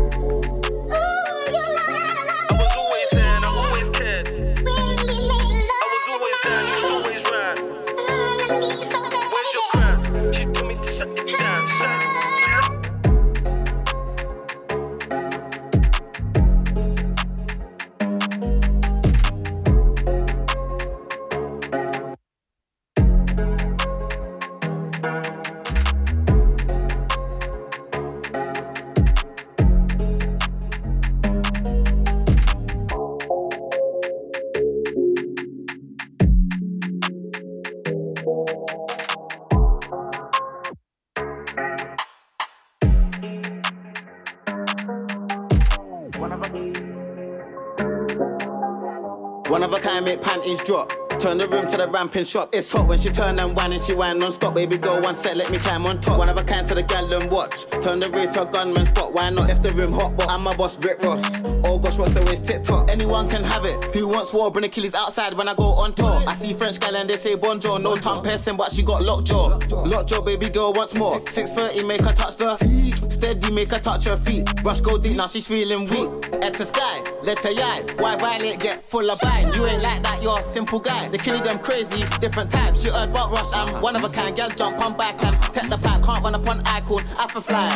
Shop. 52.23 52.49
It's 52.53 52.71
hot 52.71 52.87
when 52.87 52.97
she 52.97 53.09
turn 53.09 53.39
and 53.39 53.55
whine 53.55 53.73
and 53.73 53.81
she 53.81 53.93
whine 53.93 54.17
non-stop. 54.19 54.55
Baby 54.55 54.77
girl, 54.77 55.01
one 55.01 55.15
set, 55.15 55.37
let 55.37 55.51
me 55.51 55.57
climb 55.57 55.85
on 55.85 56.01
top. 56.01 56.17
One 56.17 56.29
of 56.29 56.37
a 56.37 56.43
kind, 56.43 56.65
so 56.65 56.75
the 56.75 56.83
gallon 56.83 57.29
watch. 57.29 57.65
Turn 57.81 57.99
the 57.99 58.09
rave 58.09 58.31
to 58.31 58.41
a 58.43 58.45
gunman 58.45 58.85
spot. 58.85 59.13
Why 59.13 59.29
not? 59.29 59.49
if 59.49 59.61
the 59.61 59.71
room 59.73 59.91
hot, 59.91 60.15
but 60.17 60.29
I'm 60.29 60.41
my 60.41 60.55
boss, 60.55 60.79
Rick 60.79 61.01
Ross. 61.03 61.43
Oh 61.63 61.77
gosh, 61.77 61.97
what's 61.97 62.13
the 62.13 62.21
waist? 62.23 62.45
TikTok. 62.45 62.89
Anyone 62.89 63.29
can 63.29 63.43
have 63.43 63.65
it. 63.65 63.83
Who 63.93 64.07
wants 64.07 64.33
war? 64.33 64.51
Bring 64.51 64.65
Achilles 64.65 64.95
outside 64.95 65.33
when 65.33 65.47
I 65.47 65.53
go 65.53 65.63
on 65.63 65.93
tour. 65.93 66.21
I 66.27 66.33
see 66.35 66.53
French 66.53 66.79
gal 66.79 66.95
and 66.95 67.09
they 67.09 67.17
say 67.17 67.35
bonjour. 67.35 67.79
No 67.79 67.95
tongue 67.95 68.23
piercing, 68.23 68.57
but 68.57 68.71
she 68.71 68.83
got 68.83 69.03
lockjaw. 69.03 69.59
Lockjaw, 69.85 70.21
baby 70.21 70.49
girl, 70.49 70.73
once 70.73 70.93
more. 70.93 71.19
6.30, 71.19 71.87
make 71.87 72.01
her 72.01 72.13
touch 72.13 72.37
the 72.37 72.57
feet. 72.57 72.97
Steady, 73.11 73.51
make 73.51 73.71
her 73.71 73.79
touch 73.79 74.05
her 74.05 74.17
feet. 74.17 74.49
Rush 74.63 74.81
go 74.81 74.97
deep, 74.97 75.17
now 75.17 75.27
she's 75.27 75.47
feeling 75.47 75.87
weak. 75.89 76.25
Head 76.41 76.53
to 76.55 76.65
sky, 76.65 77.00
let 77.23 77.43
her 77.43 77.51
yai. 77.51 77.83
Why 77.97 78.15
violate, 78.15 78.59
get 78.59 78.87
full 78.87 79.09
of 79.09 79.19
bite. 79.21 79.51
You 79.55 79.65
ain't 79.65 79.81
like 79.81 80.03
that, 80.03 80.21
you're 80.21 80.39
a 80.39 80.45
simple 80.45 80.79
guy. 80.79 81.09
They 81.09 81.17
kill 81.17 81.39
them 81.41 81.59
crazy, 81.59 82.03
different 82.19 82.51
types. 82.51 82.83
You 82.85 82.91
heard 82.91 83.09
about 83.09 83.31
rush, 83.31 83.51
I'm 83.53 83.81
one 83.81 83.95
of 83.95 84.03
a 84.03 84.09
kind. 84.09 84.35
Girl, 84.35 84.49
jump 84.49 84.79
on 84.79 84.97
back 84.97 85.23
and 85.23 85.35
take 85.53 85.69
the 85.69 85.77
pipe. 85.77 86.03
Can't 86.03 86.23
run 86.23 86.35
upon 86.35 86.61
icon, 86.65 87.03
alpha 87.17 87.41
fly. 87.41 87.69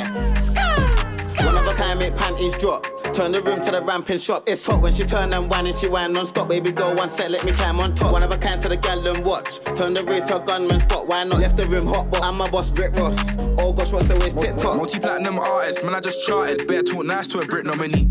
One 1.45 1.57
of 1.57 1.67
a 1.67 1.73
kind, 1.73 1.99
make 1.99 2.15
panties 2.15 2.55
drop. 2.57 2.85
Turn 3.13 3.31
the 3.31 3.41
room 3.41 3.61
to 3.63 3.71
the 3.71 3.81
ramping 3.81 4.17
shop. 4.17 4.43
It's 4.47 4.65
hot 4.65 4.81
when 4.81 4.91
she 4.91 5.03
turn 5.05 5.31
and 5.31 5.49
whine 5.49 5.67
and 5.67 5.75
she 5.75 5.87
whine 5.87 6.11
non-stop. 6.11 6.49
Baby 6.49 6.71
girl, 6.71 6.95
one 6.95 7.07
set, 7.07 7.29
let 7.31 7.45
me 7.45 7.51
climb 7.51 7.79
on 7.79 7.93
top. 7.95 8.11
One 8.11 8.23
of 8.23 8.31
a 8.31 8.37
kind, 8.37 8.59
so 8.59 8.67
the 8.67 8.77
gallon 8.77 9.23
watch. 9.23 9.59
Turn 9.75 9.93
the 9.93 10.03
rave 10.03 10.25
to 10.25 10.41
a 10.41 10.45
gunman 10.45 10.79
spot. 10.79 11.07
Why 11.07 11.23
not? 11.23 11.39
Left 11.39 11.55
the 11.55 11.67
room 11.67 11.85
hot, 11.87 12.09
but 12.09 12.23
I'm 12.23 12.35
my 12.35 12.49
boss, 12.49 12.71
Rick 12.71 12.95
Ross. 12.95 13.35
Oh 13.75 13.79
gosh, 13.79 13.91
what's 13.91 14.07
the 14.07 14.15
waist? 14.19 14.39
TikTok. 14.39 14.77
Multi-platinum 14.77 15.37
artist, 15.37 15.83
man, 15.83 15.93
I 15.93 15.99
just 15.99 16.25
charted. 16.25 16.65
Better 16.65 16.81
talk 16.81 17.05
nice 17.05 17.27
to 17.27 17.39
a 17.39 17.45
Brit 17.45 17.65
nominee. 17.65 18.07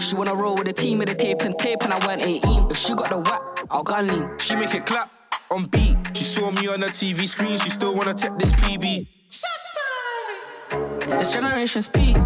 She 0.00 0.14
wanna 0.14 0.36
roll 0.36 0.54
with 0.54 0.66
the 0.66 0.72
team 0.72 0.98
with 0.98 1.08
the 1.08 1.16
tape 1.16 1.40
and 1.40 1.58
tape, 1.58 1.82
and 1.82 1.92
I 1.92 2.06
weren't 2.06 2.22
18. 2.22 2.70
If 2.70 2.76
she 2.76 2.94
got 2.94 3.10
the 3.10 3.18
whack, 3.18 3.66
I'll 3.72 3.82
gun 3.82 4.06
lean. 4.06 4.38
She 4.38 4.54
make 4.54 4.72
it 4.72 4.86
clap 4.86 5.10
on 5.50 5.64
beat. 5.64 5.96
She 6.16 6.22
saw 6.22 6.52
me 6.52 6.68
on 6.68 6.78
the 6.78 6.86
TV 6.86 7.26
screen, 7.26 7.58
she 7.58 7.70
still 7.70 7.92
wanna 7.92 8.14
take 8.14 8.38
this 8.38 8.52
PB. 8.52 9.08
This 11.18 11.32
generation's 11.32 11.88
peak. 11.88 12.16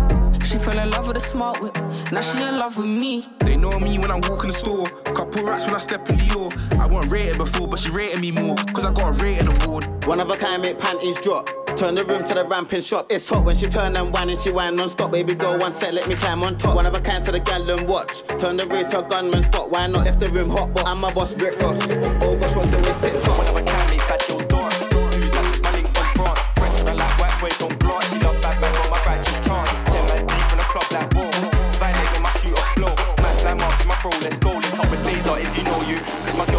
She 0.44 0.58
fell 0.58 0.78
in 0.78 0.90
love 0.90 1.08
with 1.08 1.16
a 1.16 1.20
smart 1.20 1.62
whip. 1.62 1.74
Now 2.12 2.20
she 2.20 2.36
in 2.42 2.58
love 2.58 2.76
with 2.76 2.86
me. 2.86 3.26
They 3.38 3.56
know 3.56 3.80
me 3.80 3.98
when 3.98 4.10
I 4.10 4.16
walk 4.28 4.44
in 4.44 4.48
the 4.48 4.52
store. 4.54 4.88
Couple 5.14 5.42
rats 5.42 5.64
when 5.64 5.74
I 5.74 5.78
step 5.78 6.06
in 6.10 6.18
the 6.18 6.26
door. 6.26 6.50
I 6.78 6.86
wasn't 6.86 7.12
rated 7.12 7.38
before, 7.38 7.66
but 7.66 7.78
she 7.78 7.90
rated 7.90 8.20
me 8.20 8.30
more. 8.30 8.56
Cause 8.74 8.84
I 8.84 8.92
got 8.92 9.18
a 9.18 9.22
rating 9.24 9.48
award. 9.48 10.04
One 10.04 10.20
of 10.20 10.28
a 10.28 10.36
kind, 10.36 10.60
make 10.60 10.78
panties 10.78 11.18
drop. 11.18 11.48
Turn 11.78 11.94
the 11.94 12.04
room 12.04 12.24
to 12.24 12.34
the 12.34 12.44
ramping 12.44 12.82
shop. 12.82 13.06
It's 13.08 13.28
hot 13.28 13.44
when 13.44 13.54
she 13.54 13.68
turn 13.68 13.96
and 13.96 14.12
whine 14.12 14.28
and 14.30 14.36
she 14.36 14.50
whine 14.50 14.74
non-stop. 14.74 15.12
Baby 15.12 15.36
girl, 15.36 15.56
one 15.60 15.70
set, 15.70 15.94
let 15.94 16.08
me 16.08 16.16
climb 16.16 16.42
on 16.42 16.58
top. 16.58 16.74
One 16.74 16.86
of 16.86 16.94
a 16.94 17.00
kind, 17.00 17.22
so 17.22 17.30
the 17.30 17.38
gallon 17.38 17.86
watch. 17.86 18.22
Turn 18.40 18.56
the 18.56 18.66
rave 18.66 18.88
to 18.88 18.98
a 18.98 19.08
gunman 19.08 19.44
spot. 19.44 19.70
Why 19.70 19.86
not? 19.86 20.04
Left 20.04 20.18
the 20.18 20.28
room 20.30 20.50
hot, 20.50 20.74
but 20.74 20.84
I'm 20.84 20.98
my 20.98 21.12
boss, 21.14 21.34
Rick 21.36 21.60
Ross. 21.60 21.80
Oh 22.20 22.36
gosh, 22.36 22.56
what's 22.56 22.68
the 22.70 22.78
waist? 22.78 23.00
TikTok. 23.00 23.38
One 23.38 23.46
of 23.46 23.54
a 23.54 23.62
kind, 23.62 23.90
make 23.90 24.00
fat 24.00 24.28
your 24.28 24.42
door. 24.50 24.64
Use 25.22 25.30
that 25.30 25.44
from 25.94 26.08
France. 26.18 26.40
French, 26.58 26.80
I 26.82 26.94
like 26.94 27.40
white 27.40 27.60
love 27.62 28.42
on 28.82 28.90
my 28.90 28.98
deep 30.26 30.50
in 30.50 30.64
club 30.66 30.90
like 30.90 31.14
war. 31.14 31.30
My 31.78 31.94
my 33.86 34.18
let's 34.18 34.38
go. 34.40 34.50
Link 34.50 34.78
up 34.80 34.90
with 34.90 35.02
Blazer 35.04 35.38
if 35.38 35.56
you 35.56 35.62
know 35.62 35.80
you. 35.82 35.98
Cause 35.98 36.36
my 36.36 36.46
girl 36.46 36.57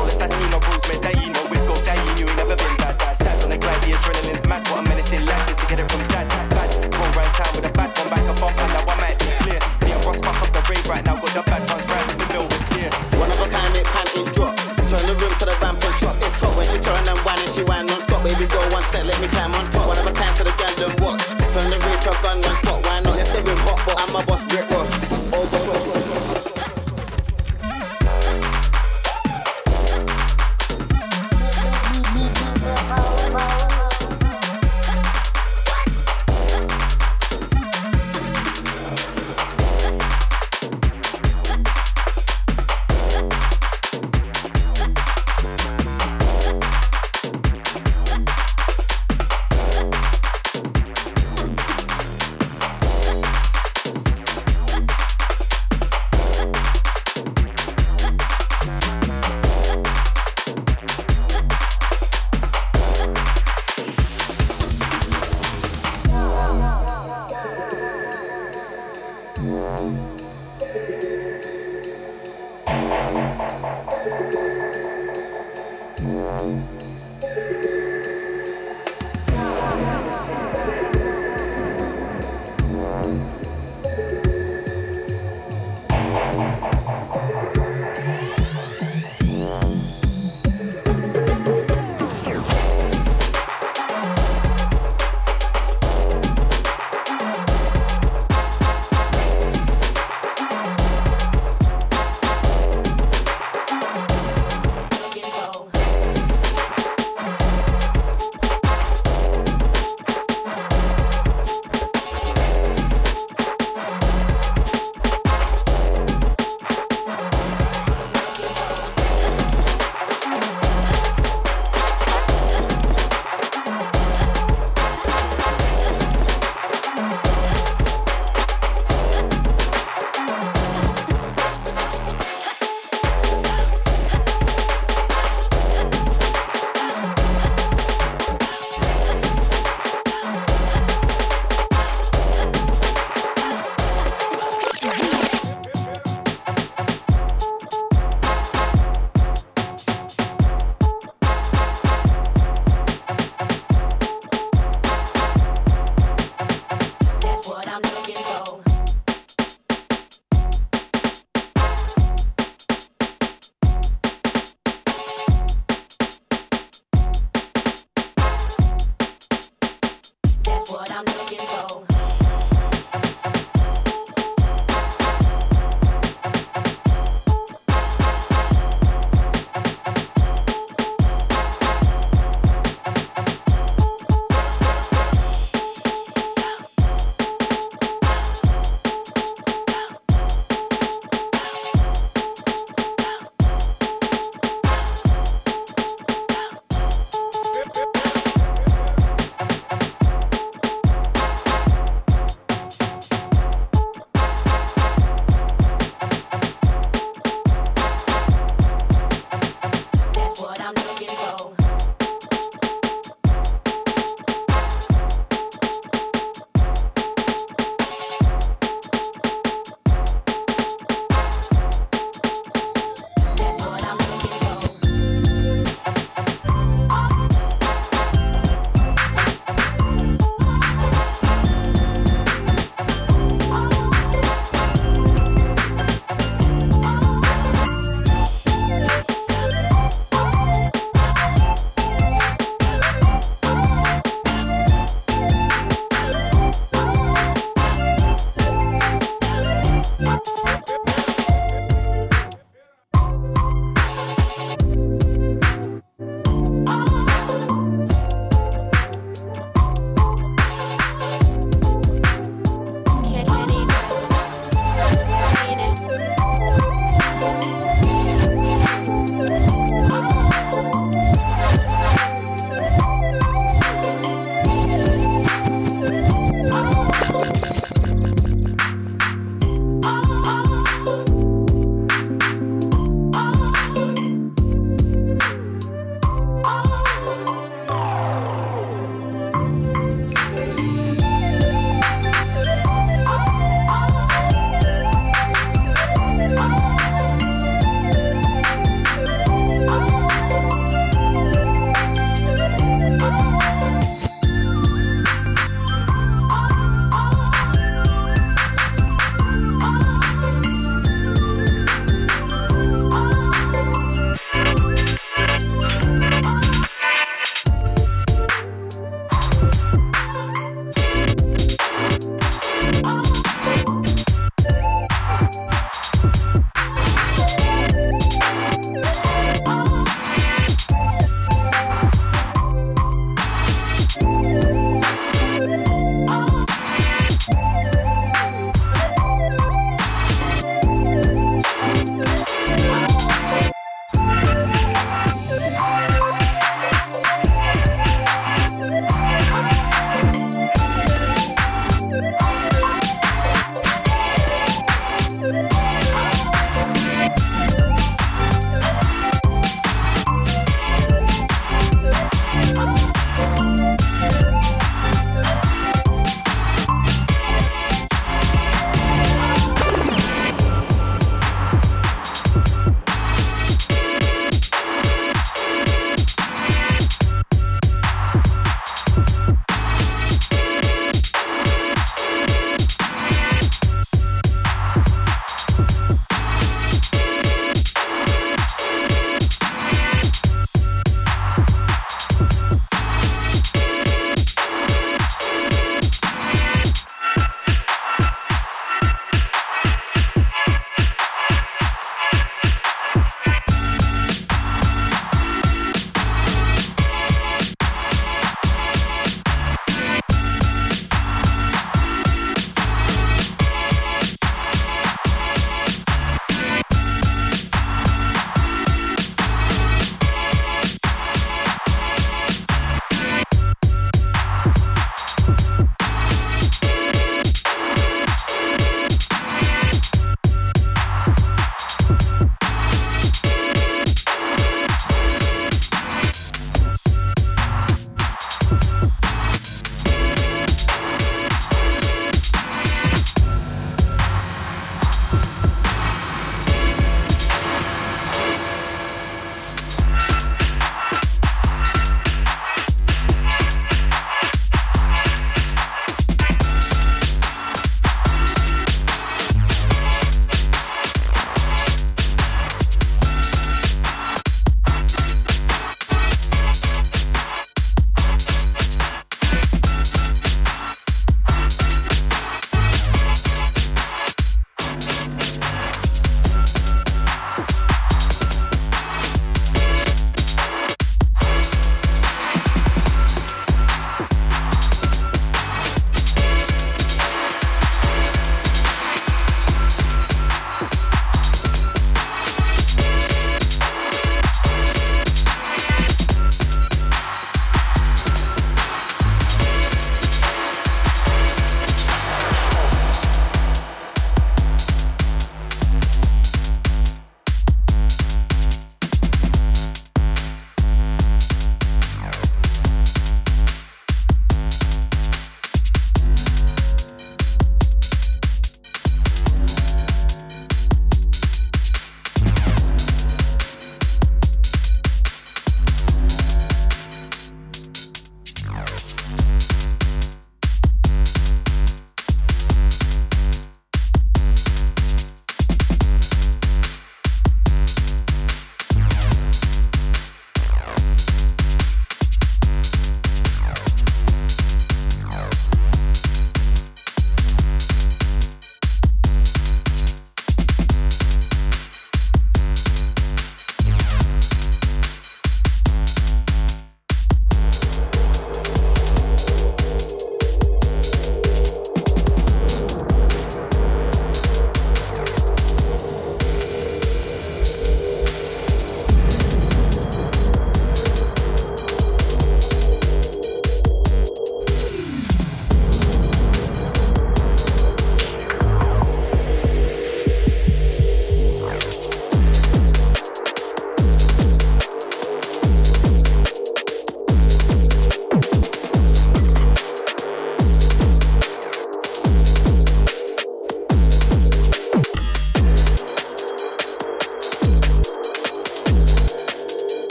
rave 11.36 11.48
right 11.48 11.69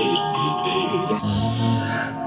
baby. 0.00 2.19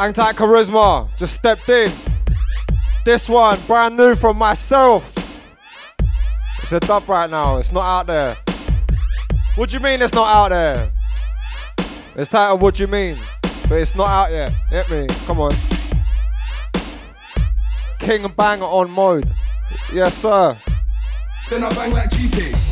Hang 0.00 0.14
tight 0.14 0.34
charisma. 0.34 1.14
Just 1.18 1.34
stepped 1.34 1.68
in. 1.68 1.92
This 3.04 3.28
one, 3.28 3.60
brand 3.66 3.98
new 3.98 4.14
from 4.14 4.38
myself. 4.38 5.12
It's 6.56 6.72
a 6.72 6.80
dub 6.80 7.06
right 7.06 7.28
now. 7.28 7.58
It's 7.58 7.70
not 7.70 7.84
out 7.84 8.06
there. 8.06 8.34
What 9.56 9.68
do 9.68 9.76
you 9.76 9.82
mean 9.82 10.00
it's 10.00 10.14
not 10.14 10.26
out 10.26 10.48
there? 10.48 10.90
It's 12.16 12.30
titled 12.30 12.62
What 12.62 12.80
You 12.80 12.86
Mean? 12.86 13.18
But 13.68 13.82
it's 13.82 13.94
not 13.94 14.08
out 14.08 14.32
yet. 14.32 14.54
Hit 14.70 14.90
me. 14.90 15.06
Come 15.26 15.38
on. 15.38 15.52
King 17.98 18.26
Bang 18.38 18.62
on 18.62 18.90
mode. 18.90 19.30
Yes, 19.92 20.16
sir. 20.16 20.56
Then 21.50 21.62
I 21.62 21.74
bang 21.74 21.92
like 21.92 22.08
GP. 22.08 22.69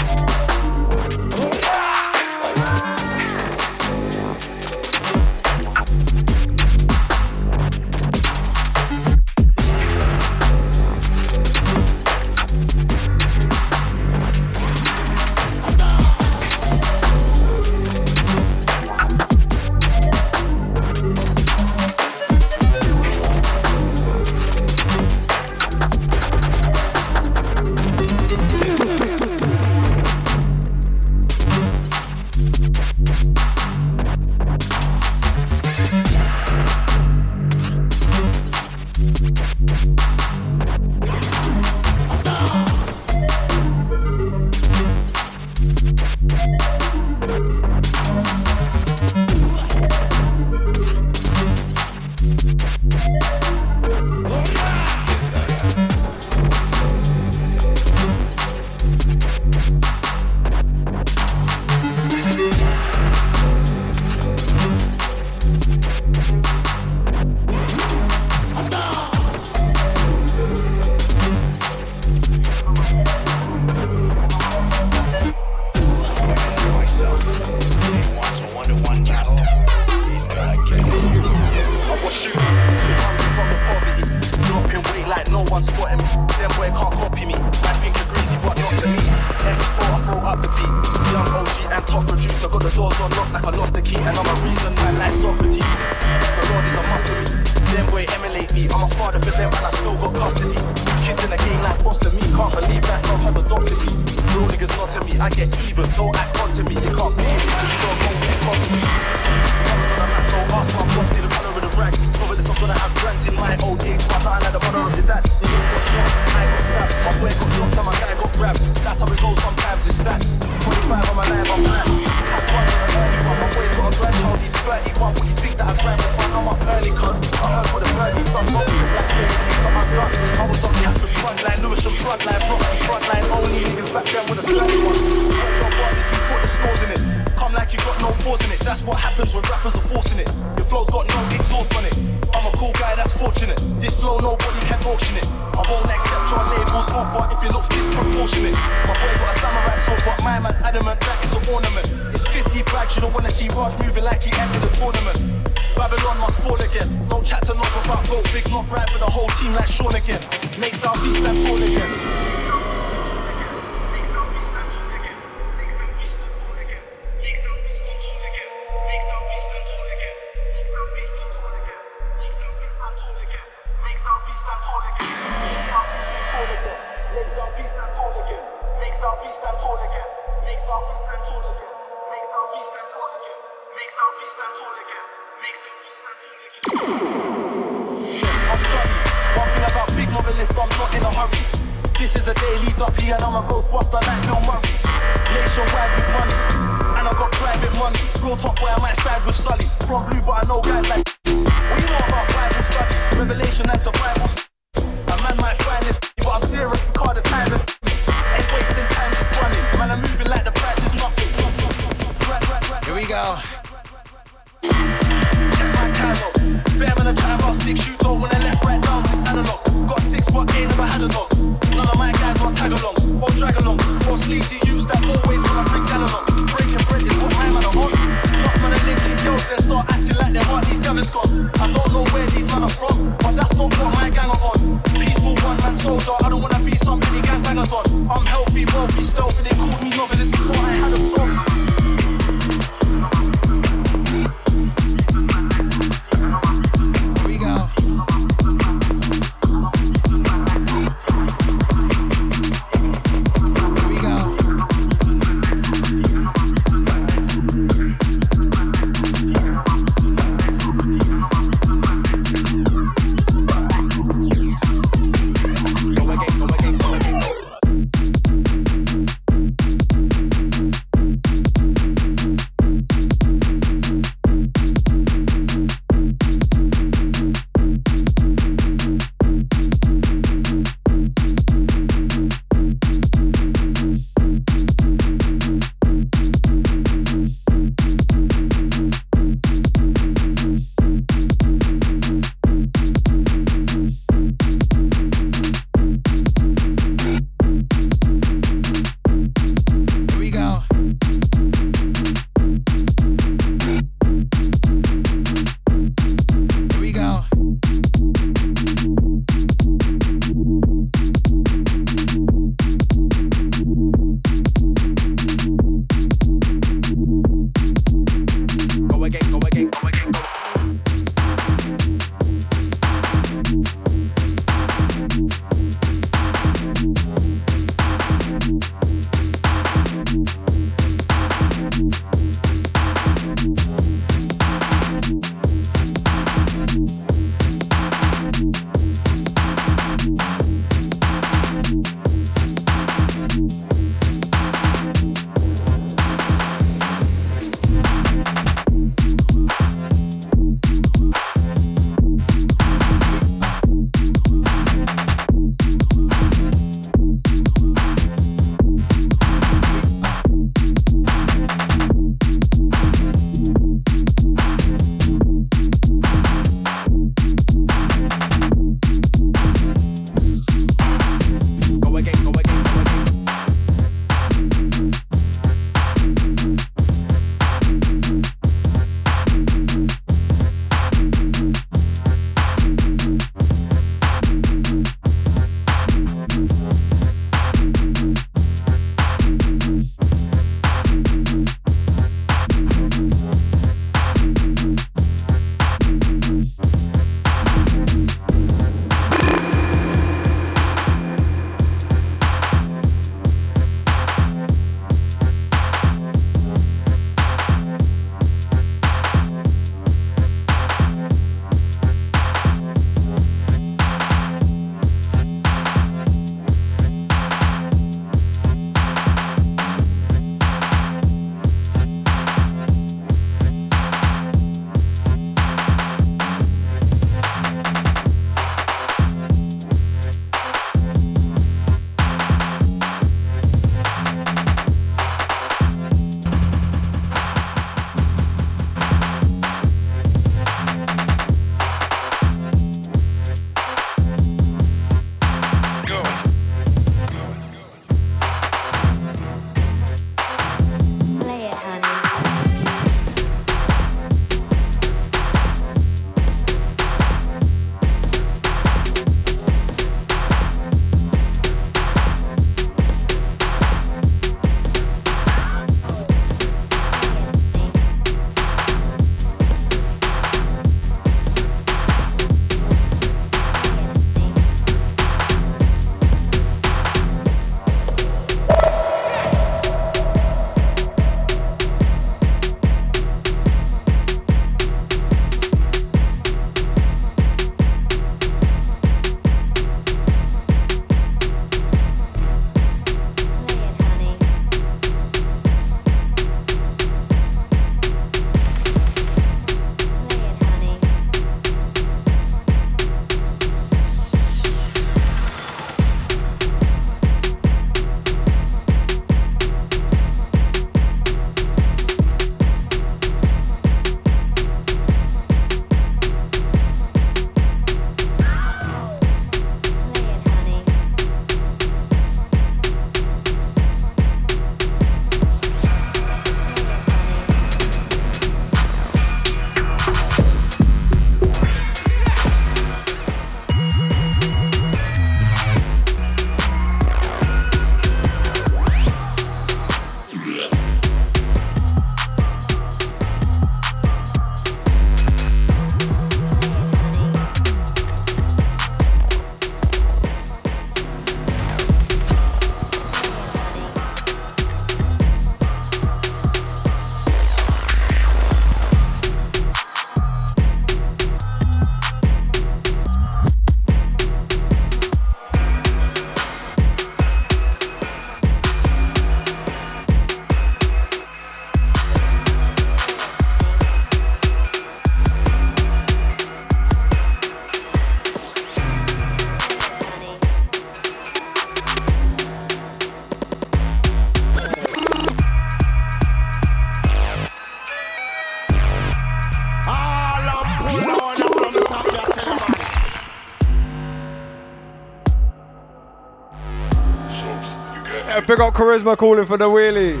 Big 598.32 598.40
up 598.40 598.54
Charisma 598.54 598.96
calling 598.96 599.26
for 599.26 599.36
the 599.36 599.44
wheelie. 599.44 600.00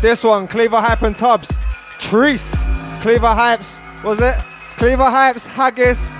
This 0.00 0.24
one, 0.24 0.48
Cleaver 0.48 0.80
Hype 0.80 1.02
and 1.02 1.14
Tubbs. 1.14 1.58
Treese. 1.98 2.64
Cleaver 3.02 3.26
Hypes, 3.26 3.78
was 4.02 4.22
it? 4.22 4.38
Cleaver 4.78 5.02
Hypes, 5.02 5.46
Haggis. 5.46 6.16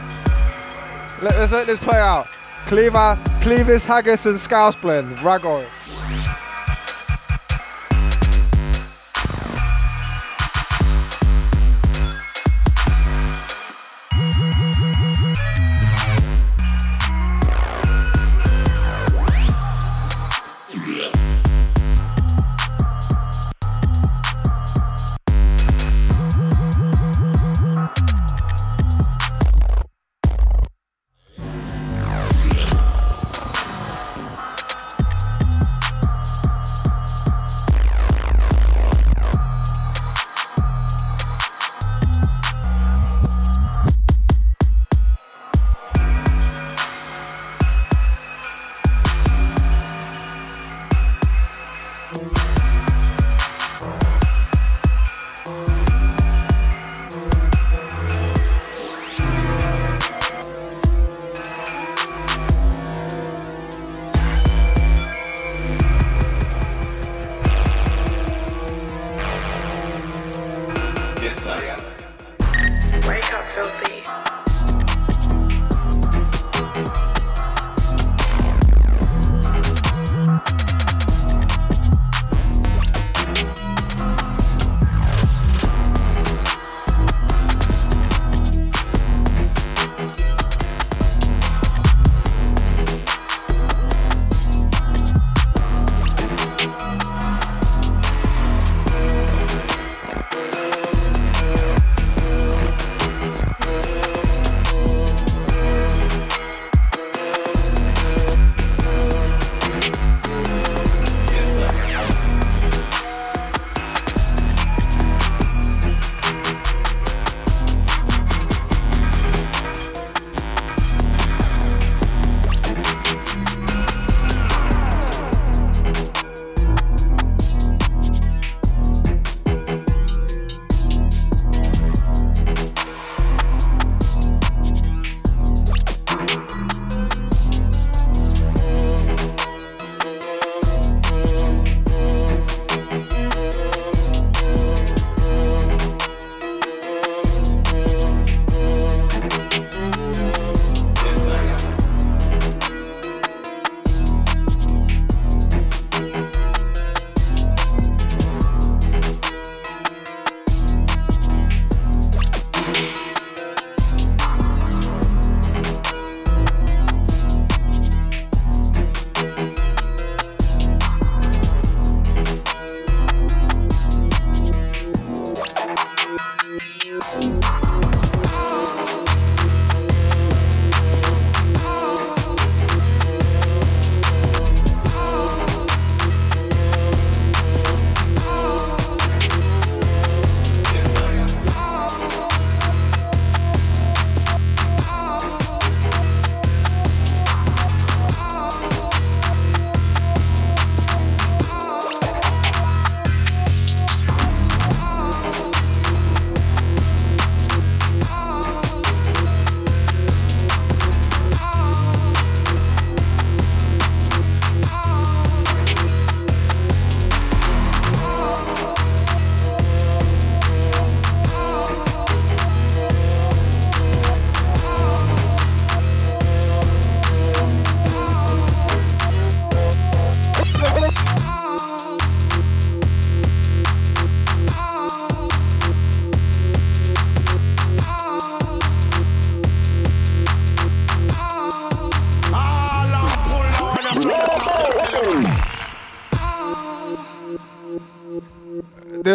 Let, 1.22 1.34
us 1.36 1.52
let 1.52 1.66
this 1.66 1.78
play 1.78 1.96
out. 1.96 2.30
Cleaver, 2.66 3.18
Cleavis, 3.40 3.86
Haggis, 3.86 4.26
and 4.26 4.38
Scouse 4.38 4.76
Blend. 4.76 5.22
Rag 5.22 5.42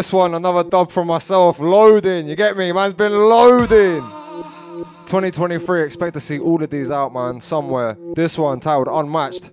this 0.07 0.13
one, 0.13 0.35
another 0.35 0.63
dub 0.63 0.89
from 0.89 1.07
myself. 1.07 1.59
Loading, 1.59 2.29
you 2.29 2.37
get 2.37 2.55
me? 2.55 2.71
Man's 2.71 2.93
been 2.93 3.11
loading. 3.11 3.99
2023, 5.05 5.83
expect 5.83 6.13
to 6.13 6.21
see 6.21 6.39
all 6.39 6.63
of 6.63 6.69
these 6.69 6.89
out, 6.89 7.13
man, 7.13 7.41
somewhere. 7.41 7.97
This 8.15 8.37
one 8.37 8.61
titled 8.61 8.87
Unmatched. 8.87 9.51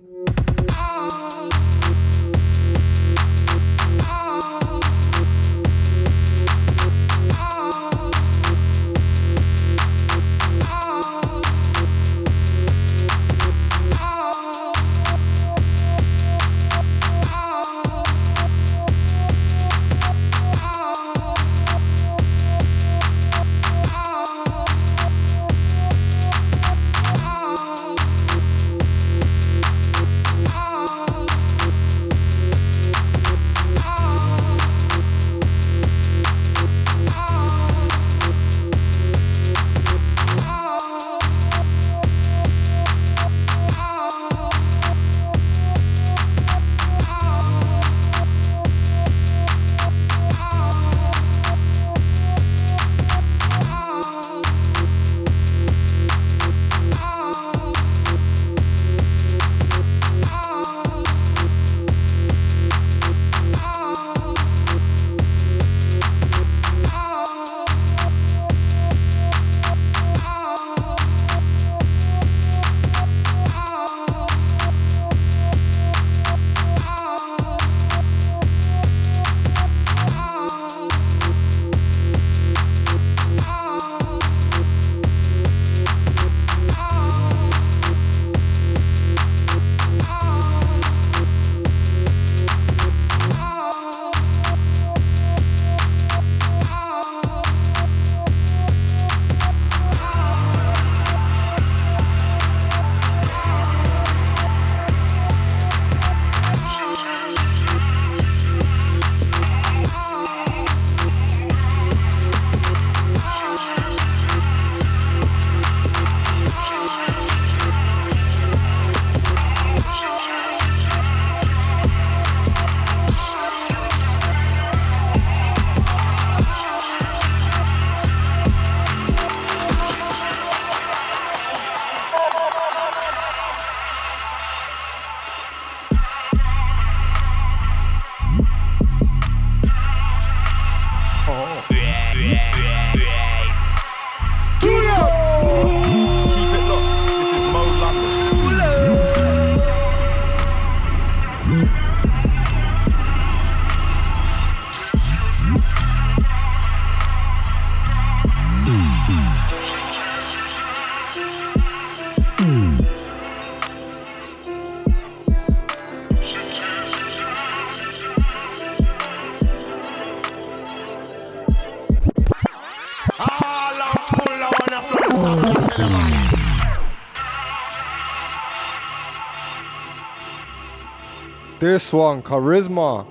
This 181.65 181.91
one, 181.91 182.21
Charisma. 182.21 183.07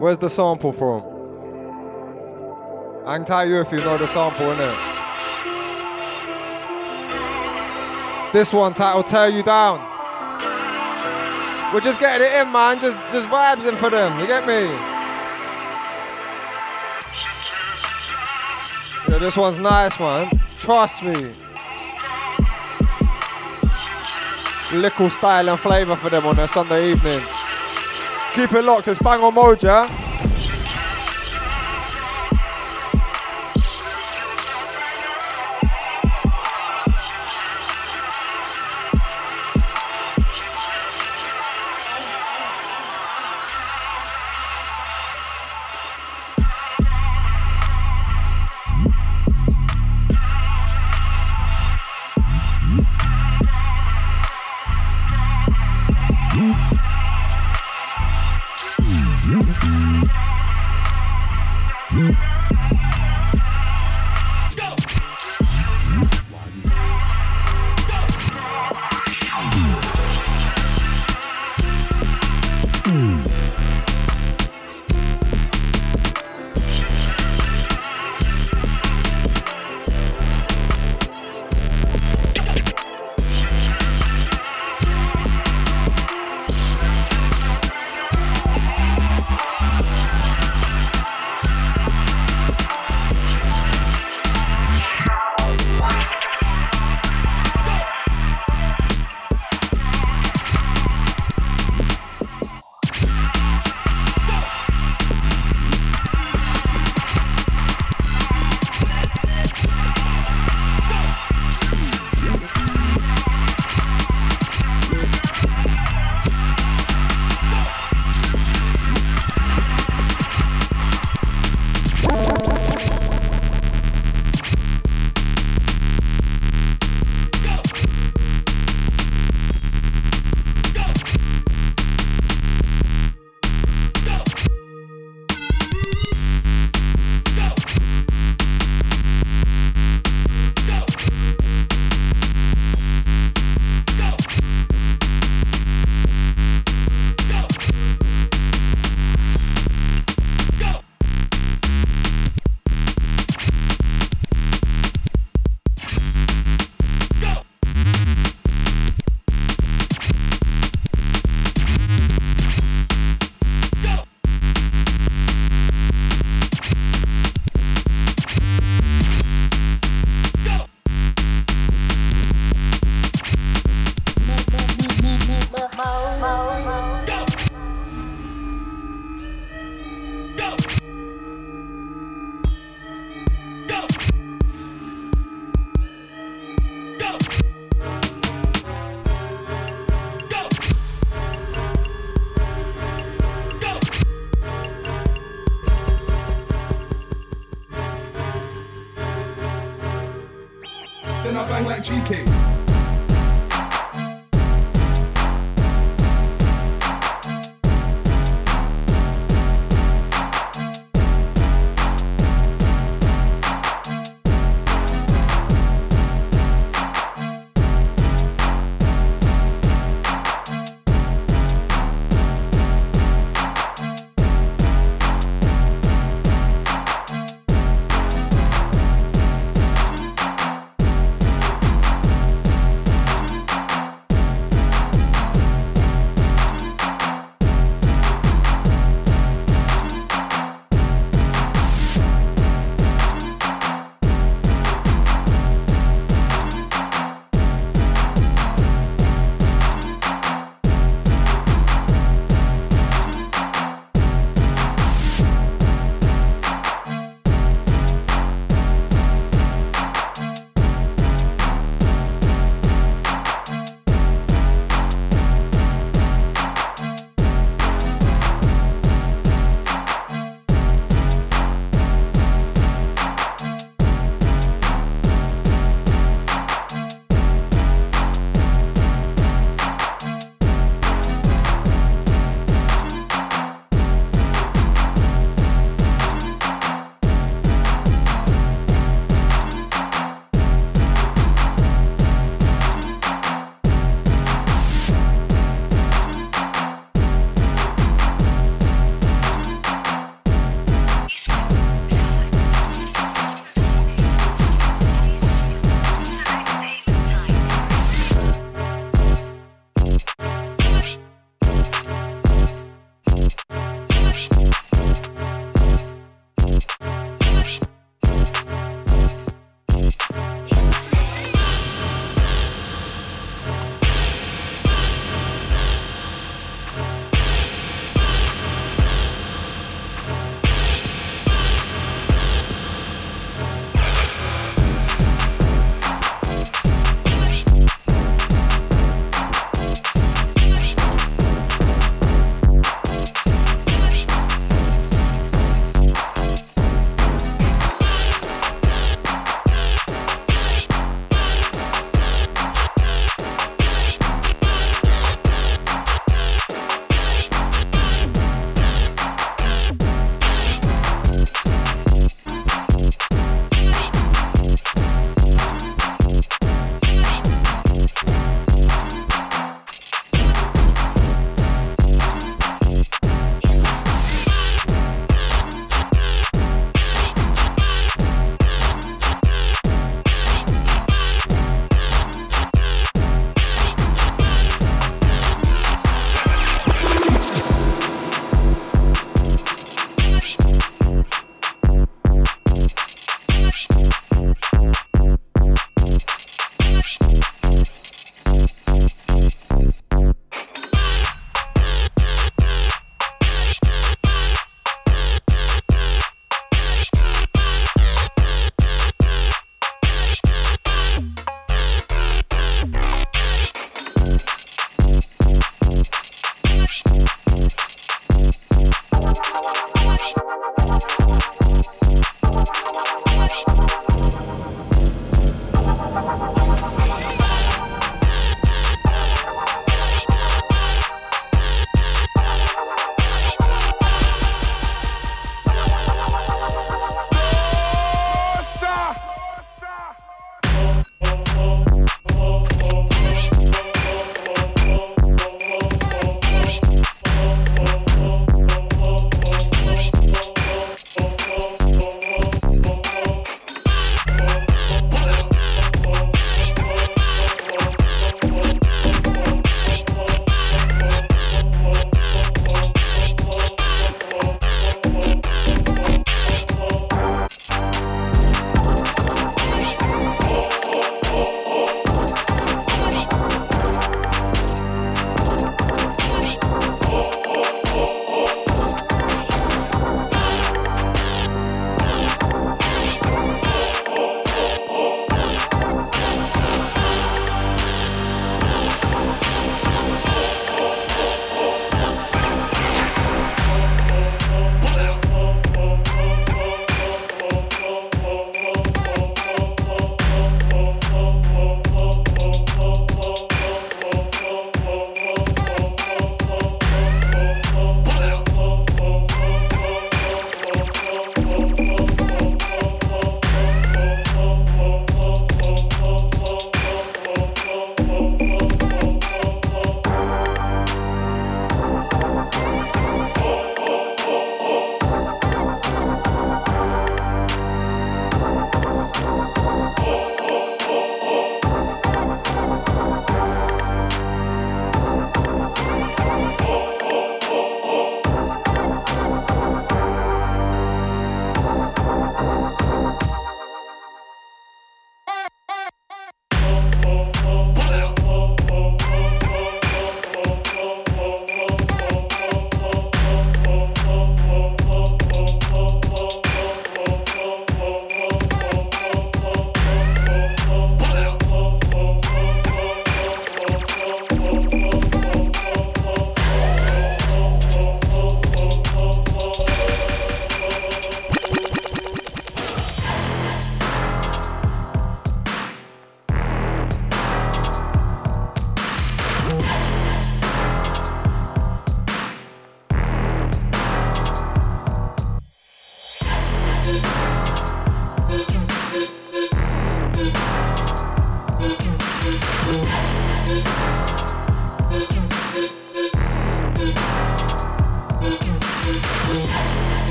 Where's 0.00 0.18
the 0.18 0.28
sample 0.28 0.72
from? 0.72 1.00
I 3.06 3.16
can 3.16 3.24
tell 3.24 3.48
you 3.48 3.60
if 3.60 3.70
you 3.70 3.78
know 3.78 3.96
the 3.98 4.08
sample, 4.08 4.46
innit? 4.46 4.74
This 8.32 8.52
one, 8.52 8.74
title 8.74 9.04
Tear 9.04 9.28
You 9.28 9.44
Down. 9.44 9.78
We're 11.72 11.80
just 11.80 12.00
getting 12.00 12.26
it 12.26 12.32
in, 12.42 12.50
man. 12.50 12.80
Just, 12.80 12.98
just 13.12 13.28
vibes 13.28 13.68
in 13.68 13.76
for 13.76 13.90
them. 13.90 14.18
You 14.18 14.26
get 14.26 14.44
me? 14.44 14.64
Yeah, 19.08 19.18
this 19.20 19.36
one's 19.36 19.58
nice, 19.58 20.00
man. 20.00 20.32
Trust 20.58 21.04
me. 21.04 21.45
Little 24.72 25.08
style 25.08 25.48
and 25.48 25.60
flavour 25.60 25.94
for 25.94 26.10
them 26.10 26.26
on 26.26 26.40
a 26.40 26.48
Sunday 26.48 26.90
evening. 26.90 27.20
Keep 28.34 28.52
it 28.52 28.62
locked, 28.62 28.88
it's 28.88 28.98
Bang 28.98 29.20
on 29.22 29.34
Moja. 29.34 30.05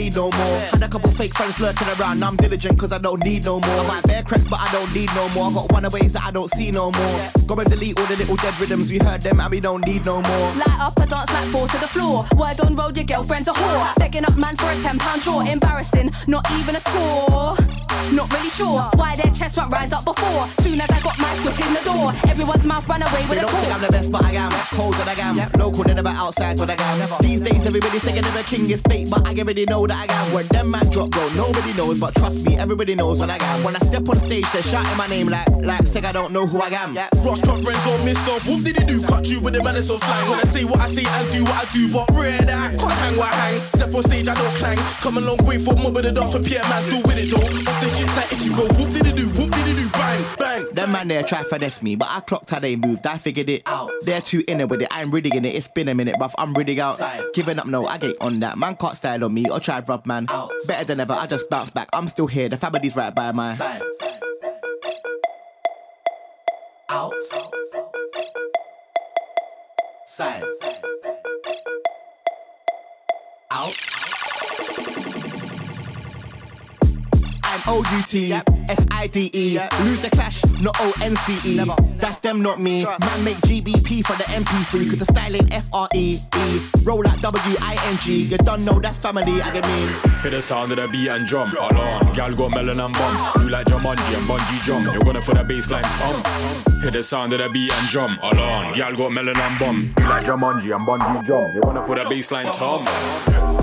Need 0.00 0.16
no 0.16 0.30
more. 0.30 0.58
Had 0.72 0.82
a 0.82 0.88
couple 0.88 1.10
fake 1.10 1.34
friends 1.34 1.60
lurking 1.60 1.88
around, 1.88 2.22
I'm 2.22 2.36
diligent, 2.36 2.78
cause 2.78 2.92
I 2.92 2.98
don't 2.98 3.22
need 3.22 3.44
no 3.44 3.60
more. 3.60 3.80
I 3.80 3.86
might 3.86 4.04
bear 4.04 4.22
cracks, 4.22 4.48
but 4.48 4.60
I 4.60 4.70
don't 4.72 4.92
need 4.94 5.10
no 5.14 5.28
more. 5.30 5.50
I 5.50 5.54
got 5.54 5.72
one 5.72 5.88
ways 5.90 6.12
that 6.14 6.24
I 6.24 6.30
don't 6.30 6.50
see 6.56 6.70
no 6.70 6.90
more. 6.90 7.20
Go 7.46 7.54
and 7.56 7.68
delete 7.68 7.98
all 7.98 8.06
the 8.06 8.16
little 8.16 8.36
dead 8.36 8.58
rhythms, 8.60 8.90
we 8.90 8.98
heard 8.98 9.22
them 9.22 9.40
and 9.40 9.50
we 9.50 9.60
don't 9.60 9.84
need 9.86 10.04
no 10.06 10.22
more. 10.22 10.46
Light 10.62 10.80
up 10.80 10.96
a 10.98 11.06
dance 11.06 11.32
like 11.32 11.48
fall 11.48 11.66
to 11.66 11.78
the 11.78 11.88
floor. 11.88 12.26
Word 12.36 12.60
on 12.60 12.74
road, 12.74 12.96
your 12.96 13.04
girlfriend's 13.04 13.48
a 13.48 13.52
whore. 13.52 13.94
Begging 13.96 14.24
up 14.24 14.36
man 14.36 14.56
for 14.56 14.70
a 14.70 14.76
ten 14.82 14.98
pound 14.98 15.22
draw. 15.22 15.40
Embarrassing, 15.40 16.10
not 16.26 16.50
even 16.58 16.76
a 16.76 16.80
score. 16.80 17.79
Not 18.12 18.32
really 18.32 18.50
sure 18.50 18.82
why 18.96 19.14
their 19.14 19.30
chest 19.32 19.56
won't 19.56 19.72
rise 19.72 19.92
up 19.92 20.04
before. 20.04 20.48
Soon 20.64 20.80
as 20.80 20.90
I 20.90 21.00
got 21.00 21.16
my 21.18 21.32
foot 21.42 21.54
in 21.64 21.74
the 21.74 21.80
door, 21.84 22.12
everyone's 22.28 22.66
mouth 22.66 22.88
ran 22.88 23.02
away 23.02 23.22
with 23.28 23.30
They 23.30 23.38
a 23.38 23.42
don't 23.42 23.54
think. 23.54 23.74
I'm 23.74 23.80
the 23.80 23.88
best, 23.88 24.10
but 24.10 24.24
I 24.24 24.32
am. 24.32 24.50
Cold 24.74 24.94
that 24.94 25.08
I 25.08 25.20
am. 25.22 25.50
Local, 25.60 25.84
they 25.84 25.94
never 25.94 26.08
outside 26.08 26.58
what 26.58 26.70
I 26.70 26.74
am. 26.74 27.22
These 27.22 27.40
days, 27.42 27.64
everybody's 27.64 28.02
saying 28.02 28.20
they're 28.20 28.40
a 28.40 28.42
king 28.42 28.68
is 28.68 28.82
fake, 28.82 29.10
but 29.10 29.24
I 29.26 29.30
already 29.38 29.64
know 29.66 29.86
that 29.86 30.08
I 30.10 30.12
am. 30.12 30.34
When 30.34 30.46
them 30.48 30.72
man 30.72 30.90
drop, 30.90 31.10
bro, 31.10 31.28
nobody 31.36 31.72
knows, 31.74 32.00
but 32.00 32.14
trust 32.16 32.44
me, 32.44 32.56
everybody 32.56 32.96
knows 32.96 33.20
when 33.20 33.30
I 33.30 33.38
am. 33.40 33.62
When 33.62 33.76
I 33.76 33.80
step 33.80 34.08
on 34.08 34.18
stage, 34.18 34.50
they're 34.52 34.62
shouting 34.62 34.96
my 34.96 35.06
name 35.06 35.28
like, 35.28 35.48
like, 35.62 35.86
say 35.86 36.02
I 36.02 36.10
don't 36.10 36.32
know 36.32 36.46
who 36.46 36.60
I 36.60 36.68
am. 36.68 36.96
Ross 37.24 37.40
cut 37.42 37.62
friends 37.62 37.86
or 37.86 37.98
Mr. 38.02 38.34
Whoop 38.48 38.64
did 38.64 38.76
he 38.76 38.84
do? 38.86 39.00
Cut 39.06 39.28
you 39.28 39.40
with 39.40 39.54
the 39.54 39.62
man 39.62 39.76
of 39.76 39.84
slang. 39.84 40.30
When 40.30 40.38
I 40.40 40.44
say 40.44 40.64
what 40.64 40.80
I 40.80 40.88
say 40.88 41.04
and 41.06 41.32
do 41.32 41.44
what 41.44 41.68
I 41.68 41.72
do, 41.72 41.92
but 41.92 42.10
rare 42.16 42.42
that 42.42 42.72
I 42.72 42.74
can't 42.74 42.92
hang 42.92 43.16
what 43.16 43.32
I 43.32 43.36
hang. 43.36 43.60
Step 43.78 43.94
on 43.94 44.02
stage, 44.02 44.26
I 44.26 44.34
don't 44.34 44.54
clang. 44.56 44.78
Come 45.00 45.18
a 45.18 45.20
long 45.20 45.38
way 45.46 45.58
for 45.58 45.74
more 45.74 45.94
of 45.94 46.02
the 46.02 46.10
dance 46.10 46.34
for 46.34 46.42
Pierre 46.42 46.64
man 46.68 46.82
still 46.82 47.02
with 47.02 47.18
it 47.18 47.30
though. 47.30 47.70
Off 47.70 47.80
the 47.80 47.99
like 48.16 48.32
itchy 48.32 48.48
go 48.48 48.66
whoop 48.66 48.90
did 48.90 49.16
do? 49.16 49.28
Whoop 49.28 49.50
did 49.50 49.76
do? 49.76 49.88
Bang, 49.90 50.24
bang. 50.38 50.74
Them 50.74 50.92
man 50.92 51.08
there 51.08 51.22
try 51.22 51.42
finesse 51.42 51.82
me, 51.82 51.96
but 51.96 52.08
I 52.10 52.20
clocked 52.20 52.50
how 52.50 52.58
they 52.58 52.76
moved. 52.76 53.06
I 53.06 53.18
figured 53.18 53.48
it 53.48 53.62
out. 53.66 53.90
They're 54.02 54.20
too 54.20 54.42
in 54.46 54.60
it 54.60 54.68
with 54.68 54.82
it. 54.82 54.88
I'm 54.90 55.10
really 55.10 55.30
in 55.34 55.44
it. 55.44 55.54
It's 55.54 55.68
been 55.68 55.88
a 55.88 55.94
minute, 55.94 56.16
bruv. 56.16 56.32
I'm 56.38 56.54
really 56.54 56.80
out. 56.80 57.00
Giving 57.34 57.58
up, 57.58 57.66
no, 57.66 57.86
I 57.86 57.98
get 57.98 58.16
on 58.20 58.40
that. 58.40 58.58
Man 58.58 58.76
can't 58.76 58.96
style 58.96 59.24
on 59.24 59.34
me 59.34 59.48
or 59.50 59.60
try 59.60 59.80
rub 59.80 60.06
man. 60.06 60.26
Better 60.66 60.84
than 60.84 61.00
ever. 61.00 61.12
I 61.14 61.26
just 61.26 61.50
bounce 61.50 61.70
back. 61.70 61.88
I'm 61.92 62.08
still 62.08 62.26
here. 62.26 62.48
The 62.48 62.56
family's 62.56 62.96
right 62.96 63.14
by 63.14 63.32
my 63.32 63.56
side. 63.56 63.82
Out. 66.88 67.14
Side. 70.06 70.44
Out. 73.52 73.74
I'm 77.66 77.74
O-U-T, 77.74 78.32
S-I-D-E 78.32 79.58
Lose 79.84 80.04
a 80.04 80.10
clash, 80.10 80.44
not 80.60 80.76
O-N-C-E 80.80 81.56
That's 81.98 82.18
them, 82.20 82.42
not 82.42 82.60
me. 82.60 82.84
Man 82.84 83.24
make 83.24 83.36
GBP 83.38 84.04
for 84.06 84.16
the 84.16 84.24
MP3 84.24 84.88
Cause 84.88 84.98
the 84.98 85.04
style 85.04 85.34
ain't 85.34 85.52
F-R-E-E 85.52 86.20
Roll 86.82 87.06
out 87.06 87.20
W-I-N-G 87.20 88.22
You 88.24 88.38
don't 88.38 88.64
know 88.64 88.78
that's 88.78 88.98
family, 88.98 89.40
I 89.42 89.52
get 89.52 89.66
mean 89.66 89.88
Hear 90.22 90.30
the 90.30 90.42
sound 90.42 90.70
of 90.70 90.76
the 90.76 90.88
beat 90.88 91.08
and 91.08 91.26
drum. 91.26 91.50
Alarm, 91.56 92.12
gal 92.14 92.30
got 92.32 92.54
melon 92.54 92.78
and 92.78 92.92
bum. 92.92 93.42
You 93.42 93.48
like 93.48 93.66
Jumanji 93.66 94.18
and 94.18 94.28
bungee 94.28 94.62
jump. 94.64 94.84
You're 94.92 95.02
gonna 95.02 95.22
feel 95.22 95.34
the 95.34 95.40
bassline 95.40 95.82
tom. 95.98 96.69
Hear 96.80 96.90
the 96.90 97.02
sound 97.02 97.32
of 97.34 97.40
the 97.40 97.48
beat 97.50 97.72
and 97.72 97.88
drum. 97.88 98.18
Alarm, 98.22 98.72
gal 98.72 98.96
got 98.96 99.12
melon 99.12 99.36
and 99.36 99.58
bum. 99.58 99.94
You 99.98 100.04
like 100.08 100.24
Jumanji 100.24 100.74
and 100.74 100.86
bungee 100.86 101.26
jump. 101.26 101.52
You're 101.54 101.62
gonna 101.62 101.84
feel 101.86 101.96
the 101.96 102.04
bassline 102.04 102.50
tom. 102.56 102.86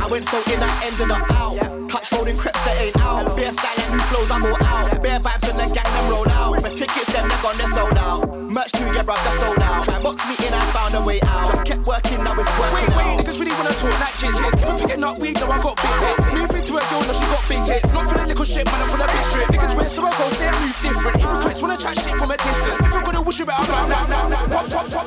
I 0.07 0.10
went 0.10 0.26
so 0.26 0.38
in, 0.53 0.61
I 0.64 0.72
ended 0.85 1.11
up 1.11 1.31
out 1.35 1.89
Touch 1.89 2.11
rolling 2.14 2.38
creps 2.38 2.64
that 2.64 2.80
ain't 2.80 2.95
out 3.02 3.35
Bare 3.35 3.52
style 3.52 3.76
and 3.76 3.91
new 3.91 3.99
flows, 4.07 4.31
I'm 4.31 4.45
all 4.45 4.64
out 4.64 5.02
Bare 5.02 5.19
vibes 5.19 5.49
and 5.49 5.60
the 5.60 5.68
gang 5.76 5.84
them 5.84 6.07
roll 6.07 6.30
out 6.30 6.64
My 6.64 6.69
tickets, 6.69 7.11
them 7.11 7.27
they're 7.27 7.41
gone, 7.44 7.57
they're 7.57 7.68
sold 7.76 7.98
out 7.98 8.39
Merch 8.39 8.72
too, 8.72 8.85
yeah 8.95 9.03
bruv, 9.03 9.19
they're 9.19 9.39
sold 9.41 9.60
out 9.60 9.84
Try 9.84 10.02
box 10.02 10.23
me 10.30 10.35
in, 10.48 10.53
I 10.53 10.61
found 10.72 10.95
a 10.95 11.02
way 11.03 11.19
out 11.27 11.52
Just 11.52 11.65
kept 11.65 11.88
working, 11.88 12.23
now 12.23 12.39
it's 12.39 12.52
working 12.56 12.88
Wait, 12.88 12.88
wait, 12.95 13.03
out 13.03 13.19
niggas 13.19 13.39
really 13.39 13.52
wanna 13.52 13.76
talk 13.76 13.99
like 13.99 14.15
kid 14.15 14.35
hits. 14.35 14.64
Don't 14.64 14.80
forget 14.80 14.99
not 14.99 15.19
weed, 15.19 15.35
no, 15.35 15.48
I 15.52 15.60
got 15.60 15.76
big 15.76 15.98
hits. 16.07 16.34
Move 16.34 16.57
a 16.78 16.90
girl, 16.90 17.02
no, 17.02 17.14
she 17.14 17.26
got 17.26 17.44
big 17.49 17.64
hits. 17.66 17.94
Not 17.94 18.08
for 18.08 18.18
the 18.18 18.26
little 18.26 18.45
shit, 18.45 18.66
man, 18.66 18.82
I'm 18.82 18.90
for 18.90 18.98
the 18.98 19.08
big 19.10 19.26
strip. 19.26 19.48
Niggas 19.49 19.76
wear 19.76 19.90
so 19.90 20.06
I 20.06 20.12
go, 20.18 20.30
say 20.30 20.48
I 20.48 20.54
move 20.62 20.78
different. 20.82 21.18
Hypocrites 21.22 21.62
wanna 21.62 21.78
chat 21.78 21.98
shit 21.98 22.16
from 22.16 22.32
a 22.32 22.38
distance. 22.38 22.88
If 22.88 22.95
I'm 22.95 23.04
gonna 23.04 23.22
wish 23.22 23.40
it 23.40 23.49
out 23.49 23.68
now, 23.68 23.88
now, 23.88 24.08
now, 24.08 24.28
now. 24.28 24.48
Pop, 24.48 24.70
pop, 24.70 24.90
pop. 24.91 25.07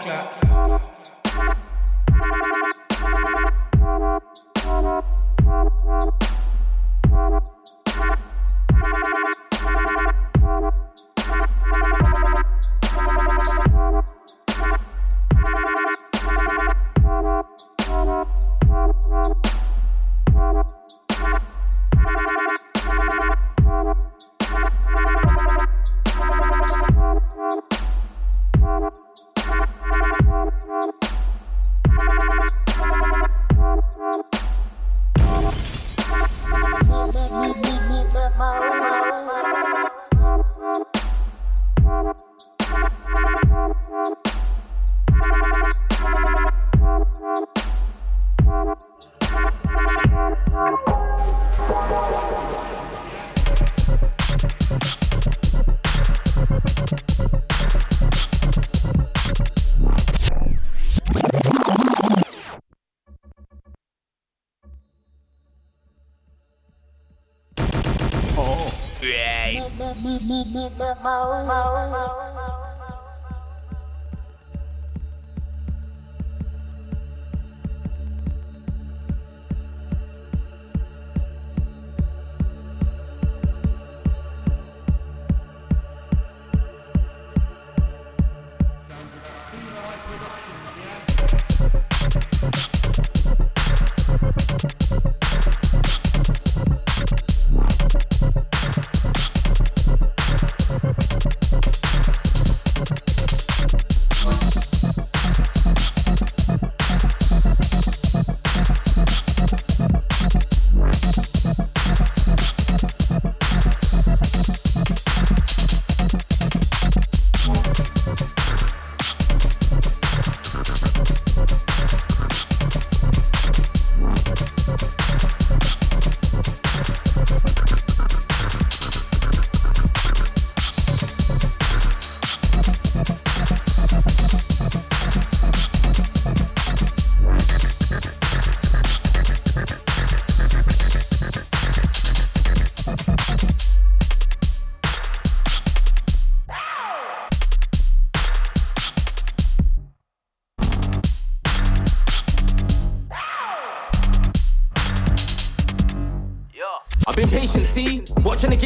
Bomba 0.00 0.49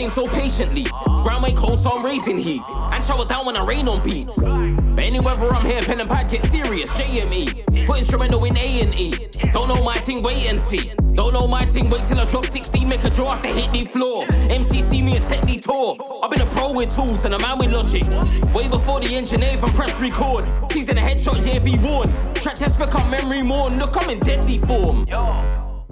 game 0.04 0.12
so 0.12 0.28
patiently. 0.28 0.84
Ground 1.22 1.42
way 1.42 1.52
cold, 1.52 1.80
so 1.80 1.90
I'm 1.90 2.04
raising 2.04 2.38
heat. 2.38 2.62
And 2.92 3.02
shower 3.02 3.24
down 3.24 3.46
when 3.46 3.56
I 3.56 3.64
rain 3.64 3.88
on 3.88 4.02
beats. 4.02 4.36
But 4.36 5.04
anywhere 5.04 5.34
I'm 5.34 5.64
here, 5.64 5.80
pen 5.82 6.00
and 6.00 6.08
pad 6.08 6.30
get 6.30 6.42
serious, 6.42 6.92
JME. 6.92 7.86
Put 7.86 7.98
instrumental 7.98 8.44
in 8.44 8.56
A 8.56 8.82
and 8.82 8.94
E. 8.94 9.14
Don't 9.52 9.68
know 9.68 9.82
my 9.82 9.96
thing, 9.98 10.22
wait 10.22 10.46
and 10.46 10.60
see. 10.60 10.92
Don't 11.14 11.32
know 11.32 11.46
my 11.46 11.64
thing, 11.64 11.88
wait 11.88 12.04
till 12.04 12.18
I 12.20 12.26
drop 12.26 12.46
16, 12.46 12.88
make 12.88 13.04
a 13.04 13.10
draw 13.10 13.32
after 13.32 13.48
hit 13.48 13.72
the 13.72 13.84
floor. 13.84 14.26
MCC 14.26 15.02
me 15.02 15.16
a 15.16 15.20
technique 15.20 15.62
tour. 15.62 15.96
I've 16.22 16.30
been 16.30 16.42
a 16.42 16.46
pro 16.46 16.72
with 16.72 16.94
tools 16.94 17.24
and 17.24 17.34
a 17.34 17.38
man 17.38 17.58
with 17.58 17.72
logic. 17.72 18.04
Way 18.52 18.68
before 18.68 19.00
the 19.00 19.14
engineer 19.14 19.56
from 19.56 19.72
press 19.72 19.98
record. 20.00 20.44
Teasing 20.68 20.98
a 20.98 21.00
headshot, 21.00 21.46
yeah, 21.46 21.60
be 21.60 21.78
worn. 21.78 22.12
Track 22.34 22.56
test 22.56 22.78
become 22.78 23.10
memory 23.10 23.42
more. 23.42 23.70
Look, 23.70 23.96
I'm 24.00 24.10
in 24.10 24.18
deadly 24.20 24.58
form. 24.58 25.06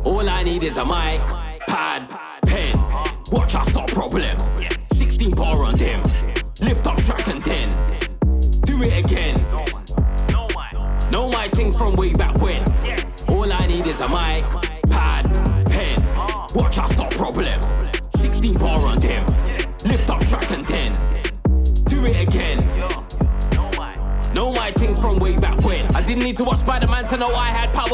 All 0.04 0.28
I 0.28 0.42
need 0.42 0.64
is 0.64 0.76
a 0.76 0.84
mic, 0.84 1.20
pad, 1.66 2.08
pen. 2.46 2.76
Watch 3.32 3.54
us 3.54 3.72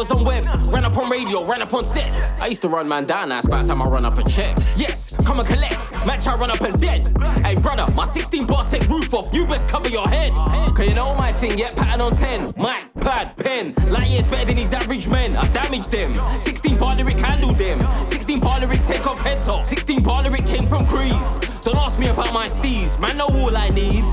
powers 0.09 0.10
on 0.10 0.24
web. 0.24 0.72
Ran 0.72 0.85
up 0.85 0.97
on 0.97 1.10
radio, 1.10 1.44
ran 1.44 1.62
up 1.62 1.74
on 1.74 1.85
sets. 1.85 2.30
I 2.40 2.47
used 2.47 2.62
to 2.62 2.68
run 2.68 2.89
man 2.89 3.05
down, 3.05 3.28
now 3.30 3.39
it's 3.39 3.47
about 3.47 3.66
time 3.66 3.82
I 3.82 3.86
run 3.86 4.05
up 4.05 4.18
a 4.18 4.28
check. 4.28 4.56
Yes, 4.76 5.14
come 5.24 5.39
and 5.39 5.48
collect. 5.48 5.90
Match, 6.06 6.26
I 6.26 6.36
run 6.36 6.51
up 6.51 6.60
and 6.60 6.80
dead. 6.80 7.09
Hey, 7.44 7.56
brother, 7.56 7.93
my 7.94 8.05
16 8.05 8.47
bar 8.47 8.64
take 8.64 8.89
roof 8.89 9.12
off. 9.14 9.32
You 9.32 9.47
best 9.47 9.68
cover 9.68 9.89
your 9.89 10.09
head. 10.09 10.35
Cause 10.35 10.86
you 10.86 10.94
know 10.94 11.14
my 11.14 11.32
thing, 11.32 11.59
yeah, 11.59 11.70
pattern 11.74 12.01
on 12.01 12.14
10. 12.14 12.55
Mic, 12.56 12.93
pad, 13.01 13.36
pen. 13.36 13.74
Light 13.89 14.09
years 14.09 14.26
better 14.26 14.47
than 14.47 14.56
these 14.56 14.72
average 14.72 15.09
men. 15.09 15.36
I 15.36 15.48
damaged 15.48 15.90
them. 15.90 16.14
16 16.40 16.78
bar 16.78 16.97
lyric 16.97 17.18
handled 17.18 17.59
them. 17.59 17.80
16 18.06 18.40
bar 18.40 18.60
lyric 18.60 18.85
take 18.85 19.06
off 19.06 19.20
head 19.20 19.43
top. 19.44 19.66
16 19.66 20.02
bar 20.02 20.22
lyric 20.22 20.47
came 20.47 20.66
from 20.66 20.86
Crease. 20.86 21.39
Don't 21.62 21.76
ask 21.76 21.98
me 21.98 22.09
about 22.09 22.32
my 22.32 22.48
steez. 22.48 22.98
Man, 23.01 23.16
know 23.16 23.26
all 23.26 23.56
I 23.56 23.70
need. 23.70 24.05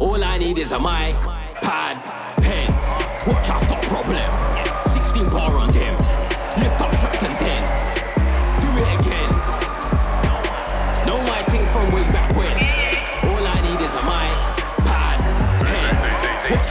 All 0.00 0.22
I 0.22 0.38
need 0.38 0.58
is 0.58 0.72
a 0.72 0.78
mic, 0.78 1.14
pad, 1.62 2.02
pen. 2.42 2.70
Watch 3.26 3.48
us 3.50 3.62
stop 3.62 3.82
problem. 3.82 4.73
The 16.54 16.62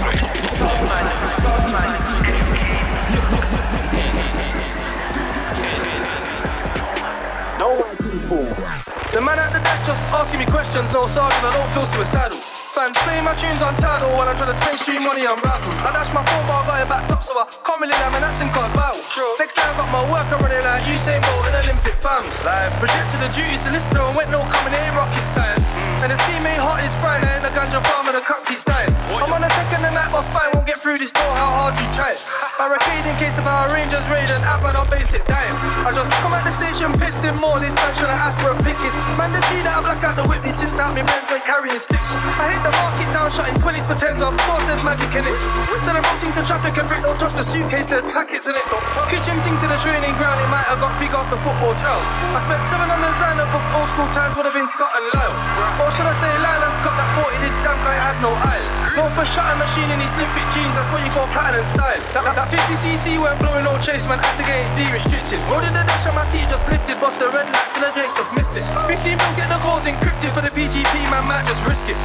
man 9.20 9.44
at 9.44 9.52
the 9.52 9.60
desk 9.60 9.84
just 9.84 10.08
asking 10.08 10.40
me 10.40 10.46
questions, 10.48 10.88
no 10.96 11.04
sergeant, 11.04 11.44
I 11.44 11.52
don't 11.52 11.68
feel 11.76 11.84
suicidal. 11.84 12.32
Fans 12.32 12.96
play 13.04 13.20
my 13.28 13.36
tunes 13.36 13.60
on 13.62 13.76
title 13.76 14.08
when 14.16 14.32
I'm 14.32 14.40
trying 14.40 14.56
to 14.56 14.58
spend 14.58 14.80
street 14.80 15.04
money 15.04 15.28
on 15.28 15.44
raffles. 15.44 15.76
I 15.84 15.92
dash 15.92 16.16
my 16.16 16.24
phone 16.32 16.48
bar, 16.48 16.64
got 16.64 16.80
it 16.80 16.88
backed 16.88 17.12
up, 17.12 17.20
so 17.20 17.36
I 17.36 17.44
can't 17.44 17.82
really 17.84 17.94
have 18.00 18.16
an 18.16 18.24
accent 18.24 18.56
cause 18.56 18.72
battle. 18.72 19.04
Next 19.36 19.60
time, 19.60 19.76
got 19.76 19.92
my 19.92 20.00
work, 20.08 20.24
I'm 20.32 20.40
running 20.40 20.64
like 20.64 20.88
Usain 20.88 21.20
Bolt 21.28 21.44
in 21.44 21.60
Olympic 21.60 22.00
fam. 22.00 22.24
Like, 22.48 22.72
projected 22.80 23.20
the 23.20 23.28
duty 23.36 23.60
solicitor 23.60 24.00
and 24.00 24.16
went 24.16 24.32
no 24.32 24.48
coming, 24.48 24.80
ain't 24.80 24.96
rocket 24.96 25.28
science. 25.28 25.83
And 26.04 26.12
his 26.12 26.20
teammate 26.28 26.60
hot 26.60 26.84
is 26.84 26.94
frying, 26.98 27.24
and 27.24 27.46
the 27.46 27.48
ganja 27.56 27.80
farm 27.88 28.08
and 28.08 28.18
the 28.18 28.20
cup 28.20 28.46
keeps 28.46 28.62
dying. 28.62 28.92
I'm 29.08 29.32
on 29.32 29.42
a 29.42 29.48
deck 29.48 29.72
and 29.72 29.86
the 29.86 29.92
night 29.92 30.12
won't 30.12 30.28
get 30.28 30.53
through 30.84 31.00
this 31.00 31.16
door, 31.16 31.32
how 31.40 31.64
hard 31.64 31.80
you 31.80 31.88
try. 31.96 32.12
Barricade 32.60 33.08
in 33.08 33.16
case 33.16 33.32
the 33.40 33.46
Power 33.48 33.72
Rangers 33.72 34.04
raid 34.12 34.28
and 34.28 34.44
Abman 34.44 34.76
on 34.76 34.84
basic 34.92 35.24
time. 35.24 35.56
I 35.88 35.96
just 35.96 36.12
come 36.20 36.36
at 36.36 36.44
the 36.44 36.52
station, 36.52 36.92
pissed 37.00 37.24
in 37.24 37.40
more, 37.40 37.56
this 37.56 37.72
time 37.72 37.96
should 37.96 38.12
I 38.12 38.20
ask 38.20 38.36
for 38.44 38.52
a 38.52 38.58
pickets. 38.60 38.92
Man, 39.16 39.32
the 39.32 39.40
G 39.48 39.64
that 39.64 39.80
I 39.80 39.82
black 39.82 40.04
out 40.04 40.20
the 40.20 40.28
whip, 40.28 40.44
these 40.44 40.60
tints 40.60 40.76
out 40.76 40.92
me 40.92 41.08
Benz 41.08 41.24
and 41.32 41.40
carrying 41.48 41.80
sticks. 41.80 42.12
I 42.36 42.52
hit 42.52 42.60
the 42.68 42.76
market 42.76 43.08
down, 43.16 43.32
shutting 43.32 43.56
20s 43.64 43.88
for 43.88 43.96
10s, 43.96 44.20
of 44.28 44.36
course 44.44 44.64
there's 44.68 44.84
magic 44.84 45.08
in 45.16 45.24
it. 45.24 45.40
Instead 45.72 45.96
of 45.96 46.04
rocking 46.04 46.36
the 46.36 46.44
traffic 46.44 46.76
and 46.76 46.88
brick, 46.92 47.02
don't 47.08 47.16
touch 47.16 47.36
the 47.40 47.48
suitcase, 47.48 47.88
there's 47.88 48.08
packets 48.12 48.52
in 48.52 48.56
it. 48.60 48.66
Kitchen 49.08 49.40
thing 49.40 49.56
to 49.64 49.68
the 49.72 49.80
training 49.80 50.12
ground, 50.20 50.36
it 50.44 50.52
might 50.52 50.68
have 50.68 50.84
got 50.84 50.92
big 51.00 51.16
off 51.16 51.32
the 51.32 51.40
football 51.40 51.72
trail. 51.80 51.96
I 52.36 52.44
spent 52.44 52.60
seven 52.68 52.92
on 52.92 53.00
the 53.00 53.08
designer 53.08 53.48
books, 53.48 53.72
old 53.72 53.88
school 53.88 54.10
times 54.12 54.36
would 54.36 54.52
have 54.52 54.56
been 54.58 54.68
Scott 54.68 54.92
and 55.00 55.08
Lyle. 55.16 55.36
Or 55.80 55.88
should 55.96 56.12
I 56.12 56.16
say 56.20 56.28
Lyle 56.44 56.64
and 56.68 56.76
Scott 56.84 56.96
that 57.00 57.10
40 57.23 57.23
did 57.44 57.68
I 57.68 57.96
had 58.00 58.18
no 58.24 58.32
eyes. 58.32 58.68
No 58.96 59.10
for 59.12 59.26
shutting 59.28 59.60
machine 59.60 59.90
in 59.92 60.00
these 60.00 60.14
slim 60.16 60.30
fit 60.32 60.48
jeans, 60.56 60.72
that's 60.78 60.88
what 60.94 61.04
you 61.04 61.12
call 61.12 61.28
pattern 61.36 61.60
and 61.60 61.68
style. 61.68 62.00
That, 62.16 62.24
that, 62.24 62.36
that 62.40 62.48
50cc 62.48 63.20
weren't 63.20 63.42
blowing 63.42 63.66
no 63.68 63.76
chase, 63.84 64.08
man, 64.08 64.22
after 64.24 64.46
getting 64.48 64.70
de-restricted. 64.80 65.42
Rolling 65.52 65.74
the 65.76 65.84
dash 65.84 66.08
on 66.08 66.16
my 66.16 66.24
seat, 66.30 66.48
just 66.48 66.70
lifted, 66.72 66.96
bust 67.04 67.20
the 67.20 67.28
red 67.34 67.50
lights 67.52 67.74
and 67.76 67.84
the 67.84 67.92
Jakes 67.92 68.16
just 68.16 68.32
missed 68.32 68.56
it. 68.56 68.64
15 68.88 69.20
mil, 69.20 69.32
get 69.36 69.50
the 69.52 69.60
calls 69.60 69.84
encrypted 69.84 70.32
for 70.32 70.40
the 70.40 70.54
PGP, 70.54 70.94
man, 71.12 71.28
might 71.28 71.44
just 71.44 71.66
risk 71.68 71.92
it. 71.92 71.98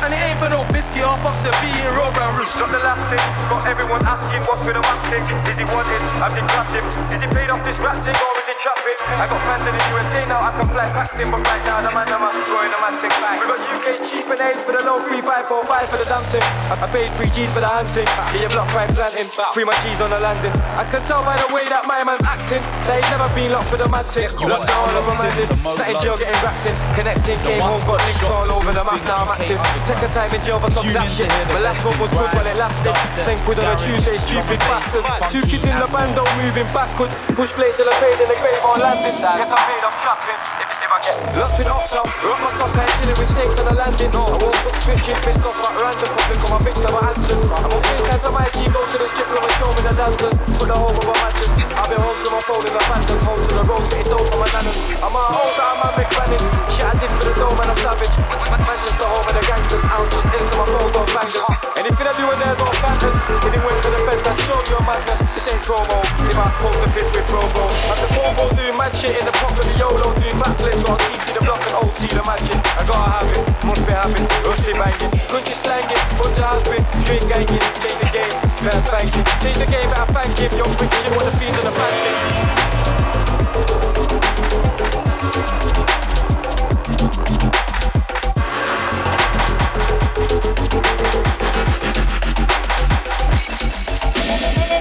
And 0.00 0.14
it 0.14 0.20
ain't 0.22 0.38
for 0.40 0.48
no 0.48 0.64
biscuit, 0.72 1.04
or 1.04 1.18
box 1.20 1.44
of 1.44 1.52
B 1.60 1.68
in 1.68 1.92
raw 1.98 2.08
brown 2.14 2.32
roost. 2.38 2.56
Drop 2.56 2.72
the 2.72 2.80
last 2.80 3.04
thing, 3.12 3.20
got 3.52 3.66
everyone 3.68 4.00
asking 4.06 4.40
what's 4.48 4.64
with 4.64 4.78
the 4.78 4.84
one 4.86 5.02
thing. 5.12 5.26
Is 5.26 5.58
he 5.60 5.66
it? 5.66 6.02
I've 6.24 6.32
been 6.32 6.46
him. 6.72 6.86
Is 7.12 7.20
he 7.20 7.28
paid 7.28 7.50
off 7.52 7.60
this 7.66 7.76
rap 7.82 7.98
thing 8.00 8.16
or 8.16 8.32
is 8.38 8.46
he 8.48 8.54
trapping? 8.64 8.98
I 9.18 9.26
got 9.28 9.42
fans 9.42 9.66
in 9.66 9.74
the 9.74 9.82
USA 9.92 10.20
now, 10.30 10.40
I 10.40 10.50
can 10.54 10.66
fly 10.70 10.86
packs 10.94 11.18
in, 11.18 11.28
but 11.28 11.42
right 11.42 11.64
now 11.66 11.82
the 11.82 11.90
man, 11.90 12.06
man, 12.06 12.32
throwing 12.46 12.70
the 12.70 12.80
man 12.80 12.94
thing 13.02 13.14
back. 13.18 13.36
We 13.42 13.44
got 13.50 13.60
UK 13.60 13.86
cheap 14.06 14.26
and 14.30 14.40
aid 14.40 14.69
for 14.70 14.78
the 14.78 14.86
low 14.86 15.02
3545 15.02 15.90
for 15.90 15.98
the 15.98 16.06
dancing. 16.06 16.46
I, 16.70 16.74
I 16.78 16.86
paid 16.94 17.10
3 17.18 17.26
G's 17.34 17.50
for 17.50 17.58
the 17.58 17.66
hand 17.66 17.90
thing. 17.90 18.06
Get 18.30 18.46
your 18.46 18.52
block 18.54 18.70
five 18.70 18.90
planting, 18.94 19.26
free 19.50 19.66
my 19.66 19.74
G's 19.82 19.98
on 19.98 20.14
the 20.14 20.20
landing. 20.22 20.54
I 20.78 20.86
can 20.86 21.02
tell 21.10 21.26
by 21.26 21.34
the 21.42 21.50
way 21.50 21.66
that 21.66 21.90
my 21.90 22.06
man's 22.06 22.22
acting 22.22 22.62
that 22.86 22.94
he's 23.02 23.10
never 23.10 23.26
been 23.34 23.50
locked 23.50 23.74
for 23.74 23.78
the 23.82 23.90
mad 23.90 24.06
want 24.06 24.70
all 24.70 24.94
of 24.94 25.06
man 25.10 25.34
did. 25.34 25.50
Sat 25.50 25.90
in 25.90 25.96
jail 25.98 26.14
getting 26.14 26.38
racks 26.46 26.62
in, 26.62 26.74
connecting, 26.94 27.38
came 27.42 27.58
home, 27.58 27.82
got 27.82 27.98
links 27.98 28.22
all 28.30 28.50
over 28.50 28.70
the 28.70 28.84
map 28.86 29.02
now 29.10 29.26
I'm 29.26 29.34
active. 29.34 29.58
Take 29.90 30.02
a 30.06 30.08
time 30.14 30.30
in 30.30 30.40
jail 30.46 30.58
for 30.62 30.70
some 30.70 30.86
that 30.94 31.10
shit. 31.10 31.30
But 31.50 31.66
last 31.66 31.82
one 31.82 31.98
was 31.98 32.10
good 32.14 32.30
while 32.30 32.46
it 32.46 32.58
lasted. 32.58 32.94
Same 33.26 33.40
quid 33.42 33.58
on 33.58 33.74
a 33.74 33.76
Tuesday, 33.78 34.22
stupid 34.22 34.60
bastards. 34.70 35.10
Two 35.34 35.42
kids 35.50 35.66
in 35.66 35.74
the 35.82 35.88
band, 35.90 36.14
don't 36.14 36.30
moving 36.38 36.70
backwards. 36.70 37.18
Push 37.34 37.58
plates 37.58 37.82
till 37.82 37.90
I 37.90 37.94
paid 37.98 38.22
in 38.22 38.28
the 38.30 38.38
grave 38.38 38.62
on 38.62 38.78
landing. 38.78 39.18
Guess 39.18 39.50
I'm 39.50 39.62
paid 39.66 39.82
off 39.82 39.98
trapping. 39.98 40.38
If, 40.62 40.70
if 40.78 40.90
I 40.94 40.98
get 41.02 41.16
locked 41.34 41.58
with 41.58 41.70
ops, 41.70 41.90
rock 41.90 42.38
my 42.38 42.50
sock, 42.54 42.70
I 42.78 42.86
ain't 42.86 42.94
dealing 43.02 43.18
with 43.18 43.30
snakes 43.34 43.58
on 43.58 43.66
the 43.66 43.74
landing. 43.74 44.10
I 44.14 44.18
won't 44.38 44.38
put 44.38 44.59
switching 44.84 45.18
pissed 45.24 45.44
off 45.46 45.56
like 45.60 45.76
random. 45.80 46.08
Popping 46.10 46.40
got 46.40 46.50
my 46.50 46.58
bitch 46.64 46.80
never 46.84 47.02
answered. 47.06 47.40
I'm 47.50 47.70
on 47.70 47.82
FaceTime 47.82 48.20
to 48.24 48.30
my 48.30 48.46
G, 48.52 48.58
go 48.68 48.80
to 48.82 48.96
the 49.00 49.08
strip 49.08 49.28
club 49.30 49.44
and 49.44 49.54
show 49.56 49.70
me 49.72 49.80
the 49.86 49.92
dancers. 49.96 50.36
Put 50.58 50.66
the 50.68 50.76
whole 50.76 50.92
of 50.92 51.06
a 51.06 51.14
mansion. 51.14 51.50
I've 51.76 51.88
been 51.88 52.00
home 52.00 52.16
my 52.30 52.42
phone 52.44 52.64
in 52.66 52.72
the 52.74 52.82
phantom. 52.84 53.18
Home 53.26 53.40
to 53.40 53.52
the 53.54 53.64
road, 53.64 53.84
getting 53.90 54.10
dope 54.10 54.26
for 54.28 54.38
my 54.40 54.48
nanas. 54.52 54.76
I'm 55.00 55.16
a 55.16 55.22
that 55.56 55.66
I'm 55.66 55.80
a 55.80 55.88
McFannin. 55.96 56.42
Shit 56.72 56.86
I 56.86 56.94
did 57.00 57.10
for 57.16 57.24
the 57.26 57.34
dome 57.38 57.58
and 57.60 57.70
a 57.72 57.76
savage. 57.80 58.14
Manchester 58.50 59.08
home 59.08 59.26
of 59.26 59.34
the 59.34 59.42
gangsters. 59.48 59.84
I'm 59.88 60.06
just 60.10 60.28
into 60.30 60.54
my 60.58 60.66
phone, 60.68 60.90
got 60.94 61.06
bangers. 61.10 61.60
Anything 61.80 62.06
I 62.06 62.12
do 62.14 62.24
when 62.28 62.38
there's 62.38 62.58
no 62.60 62.68
phantoms. 62.84 63.18
It 63.50 63.62
went 63.66 63.78
for 63.82 63.90
the 63.90 64.00
fence, 64.06 64.22
I'd 64.22 64.38
show 64.46 64.58
you 64.68 64.76
a 64.78 64.82
madness. 64.86 65.20
This 65.34 65.48
ain't 65.50 65.62
promo. 65.64 65.98
If 66.22 66.38
I 66.38 66.46
post 66.60 66.78
the 66.80 66.88
with 66.92 67.26
promo. 67.26 67.64
I'm 67.90 67.98
the 67.98 68.08
promo 68.14 68.44
doing 68.54 68.76
mad 68.76 68.92
shit 68.94 69.18
in 69.18 69.24
the 69.26 69.32
of 69.32 69.58
the 69.58 69.74
YOLO. 69.74 70.08
Doing 70.20 70.38
backflips, 70.38 70.84
got 70.86 71.00
TT 71.00 71.24
the 71.34 71.40
block 71.44 71.62
and 71.66 71.74
OT 71.80 72.00
the 72.14 72.22
magic. 72.22 72.58
I 72.78 72.82
gotta 72.86 73.10
have 73.10 73.30
it, 73.32 73.44
must 73.64 73.82
be 73.86 73.92
having. 73.92 74.49
rustig 74.50 74.76
banging, 74.76 75.14
kuntje 75.30 75.54
slanging, 75.54 76.02
on 76.24 76.34
the 76.34 76.42
house 76.42 76.66
with 76.68 76.84
ganging. 77.28 77.62
Take 77.82 77.98
the 78.02 78.08
game, 78.10 78.34
bad 78.66 78.82
you. 78.90 79.24
Change 79.42 79.58
the 79.62 79.66
game, 79.66 79.90
bad 79.90 80.12
banking. 80.12 80.50
Yo, 80.58 80.64
jongen, 80.64 81.02
you 81.06 81.10
the 81.24 81.30
feed 81.38 81.54
on 81.54 81.64
the 81.64 81.72
fancy 81.78 82.10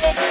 Thank. 0.02 0.29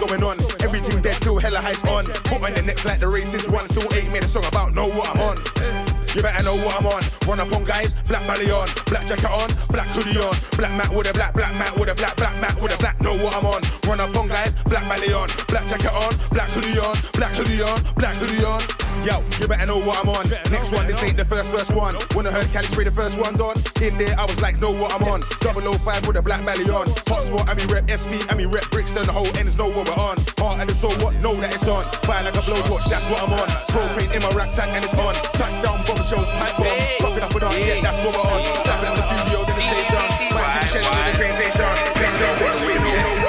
Round 0.00 0.25
this 20.96 21.10
ain't 21.10 21.16
the 21.16 21.24
first 21.24 21.52
first 21.52 21.74
one. 21.74 21.94
When 22.16 22.26
I 22.26 22.32
heard 22.32 22.48
Cali 22.52 22.66
spray 22.66 22.84
the 22.84 22.90
first 22.90 23.20
one 23.20 23.34
done, 23.34 23.56
in 23.82 23.98
there 23.98 24.16
I 24.18 24.24
was 24.24 24.40
like, 24.40 24.58
know 24.60 24.72
what 24.72 24.92
I'm 24.92 25.04
on. 25.04 25.20
005 25.44 26.06
with 26.06 26.16
a 26.16 26.22
black 26.22 26.44
belly 26.44 26.64
on. 26.72 26.88
Hot 27.12 27.22
spot, 27.22 27.48
I 27.48 27.54
mean 27.54 27.68
rep 27.68 27.84
SP, 27.92 28.24
I 28.32 28.34
mean 28.34 28.48
rep 28.48 28.64
bricks 28.70 28.96
and 28.96 29.04
the 29.06 29.12
whole 29.12 29.28
ends 29.36 29.58
know 29.58 29.68
what 29.68 29.88
we're 29.88 30.00
on. 30.00 30.16
Heart 30.40 30.60
and 30.60 30.70
the 30.70 30.74
soul, 30.74 30.96
what? 31.04 31.14
Know 31.20 31.34
that 31.36 31.52
it's 31.52 31.68
on. 31.68 31.84
Fire 32.08 32.24
like 32.24 32.36
a 32.36 32.40
blowtorch, 32.40 32.88
that's 32.88 33.10
what 33.10 33.20
I'm 33.20 33.32
on. 33.32 33.48
Throw 33.68 33.84
paint 33.96 34.14
in 34.14 34.22
my 34.22 34.32
rucksack 34.32 34.72
and 34.72 34.84
it's 34.84 34.96
on. 34.96 35.12
Touchdown 35.36 35.84
bomb 35.84 36.00
shows, 36.00 36.30
pipe 36.40 36.56
bombs. 36.56 36.88
Fucking 37.04 37.22
up 37.22 37.34
with 37.34 37.44
us, 37.44 37.56
yeah, 37.60 37.80
that's 37.84 38.00
what 38.00 38.16
we're 38.16 38.32
on. 38.32 38.40
Slapping 38.64 38.88
up 38.88 38.96
the 38.96 39.04
studio, 39.04 39.38
then 39.44 39.56
the 39.60 39.84
station. 39.84 40.00
Fight 40.32 40.48
to 40.48 40.58
the 40.60 40.68
shed, 40.72 40.84
then 40.88 41.04
the 41.04 41.18
train 41.20 41.34
station. 41.36 41.60
Let's 42.00 42.16
go, 42.16 42.28
let's 42.40 43.25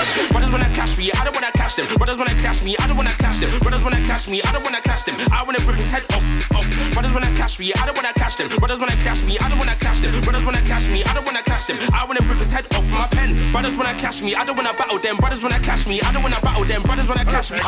Brothers 0.00 0.50
wanna 0.50 0.70
cash 0.72 0.96
me, 0.96 1.12
I 1.12 1.24
don't 1.24 1.34
wanna 1.34 1.52
cash 1.52 1.74
them. 1.74 1.86
Brothers 1.98 2.16
wanna 2.16 2.34
cash 2.40 2.64
me, 2.64 2.74
I 2.80 2.86
don't 2.86 2.96
wanna 2.96 3.12
cash 3.20 3.38
them. 3.38 3.50
Brothers 3.60 3.82
wanna 3.82 4.00
cash 4.00 4.28
me, 4.28 4.40
I 4.42 4.50
don't 4.52 4.64
wanna 4.64 4.80
cash 4.80 5.02
them. 5.02 5.16
I 5.30 5.42
wanna 5.42 5.58
rip 5.66 5.76
his 5.76 5.92
head 5.92 6.04
off, 6.16 6.24
off. 6.56 6.64
Brothers 6.94 7.12
wanna 7.12 7.30
cash 7.36 7.58
me, 7.58 7.74
I 7.74 7.84
don't 7.84 7.94
wanna 7.94 8.12
cash 8.14 8.36
them. 8.36 8.48
Brothers 8.48 8.80
wanna 8.80 8.96
cash 8.96 9.22
me, 9.26 9.38
I 9.38 9.48
don't 9.50 9.58
wanna 9.58 9.76
cash 9.76 10.00
them. 10.00 10.12
Brothers 10.24 10.44
wanna 10.46 10.62
cash 10.62 10.88
me, 10.88 11.04
I 11.04 11.12
don't 11.12 11.26
wanna 11.26 11.42
cash 11.42 11.64
them. 11.66 11.78
I 11.92 12.04
wanna 12.06 12.22
rip 12.22 12.38
his 12.38 12.50
head 12.50 12.64
off 12.74 12.88
my 12.90 13.06
pen. 13.12 13.34
Brothers 13.52 13.76
wanna 13.76 13.94
cash 13.98 14.22
me, 14.22 14.34
I 14.34 14.44
don't 14.44 14.56
wanna 14.56 14.72
battle 14.72 14.98
them. 14.98 15.18
Brothers 15.18 15.42
wanna 15.42 15.60
cash 15.60 15.86
me, 15.86 16.00
I 16.00 16.12
don't 16.12 16.22
wanna 16.22 16.40
battle 16.40 16.64
them. 16.64 16.82
Brothers 16.82 17.06
wanna 17.06 17.24
cash 17.26 17.50
me. 17.50 17.58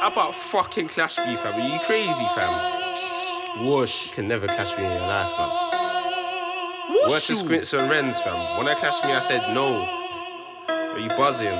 How 0.00 0.08
about 0.08 0.34
fucking 0.34 0.88
clash 0.88 1.18
me, 1.18 1.36
fam? 1.36 1.52
Are 1.52 1.60
you 1.60 1.78
crazy, 1.80 2.24
fam? 2.34 3.66
Whoosh, 3.66 4.06
you 4.06 4.12
can 4.12 4.26
never 4.26 4.46
clash 4.46 4.76
me 4.78 4.84
in 4.84 4.92
your 4.92 5.02
life, 5.02 5.95
fam. 7.02 7.10
Worse 7.10 7.26
than 7.28 7.36
squints 7.36 7.72
and 7.72 7.90
rens, 7.90 8.20
fam. 8.20 8.40
When 8.58 8.68
I 8.68 8.74
clashed 8.74 9.04
me, 9.04 9.12
I 9.12 9.20
said 9.20 9.54
no. 9.54 9.84
Are 10.68 10.98
you 10.98 11.08
buzzing? 11.10 11.58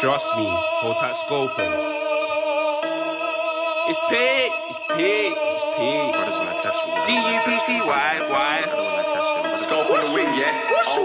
Trust 0.00 0.36
me. 0.36 0.46
Hold 0.80 0.96
tight 0.96 1.14
scoping. 1.26 1.74
It's 3.86 4.00
pig. 4.08 4.50
It's 4.70 4.80
pig. 4.96 5.32
It's 5.34 5.74
pig. 5.76 6.14
Brothers 6.14 6.38
when 6.38 6.48
I 6.48 6.56
clash 6.62 6.80
me. 6.88 6.92
D 7.06 7.10
U 7.14 7.40
P 7.44 7.48
T 7.66 7.80
Y 7.84 8.12
Y. 8.30 8.56
Scope 9.56 9.90
on 9.90 10.00
the 10.00 10.10
wing, 10.14 10.30
yeah. 10.38 10.54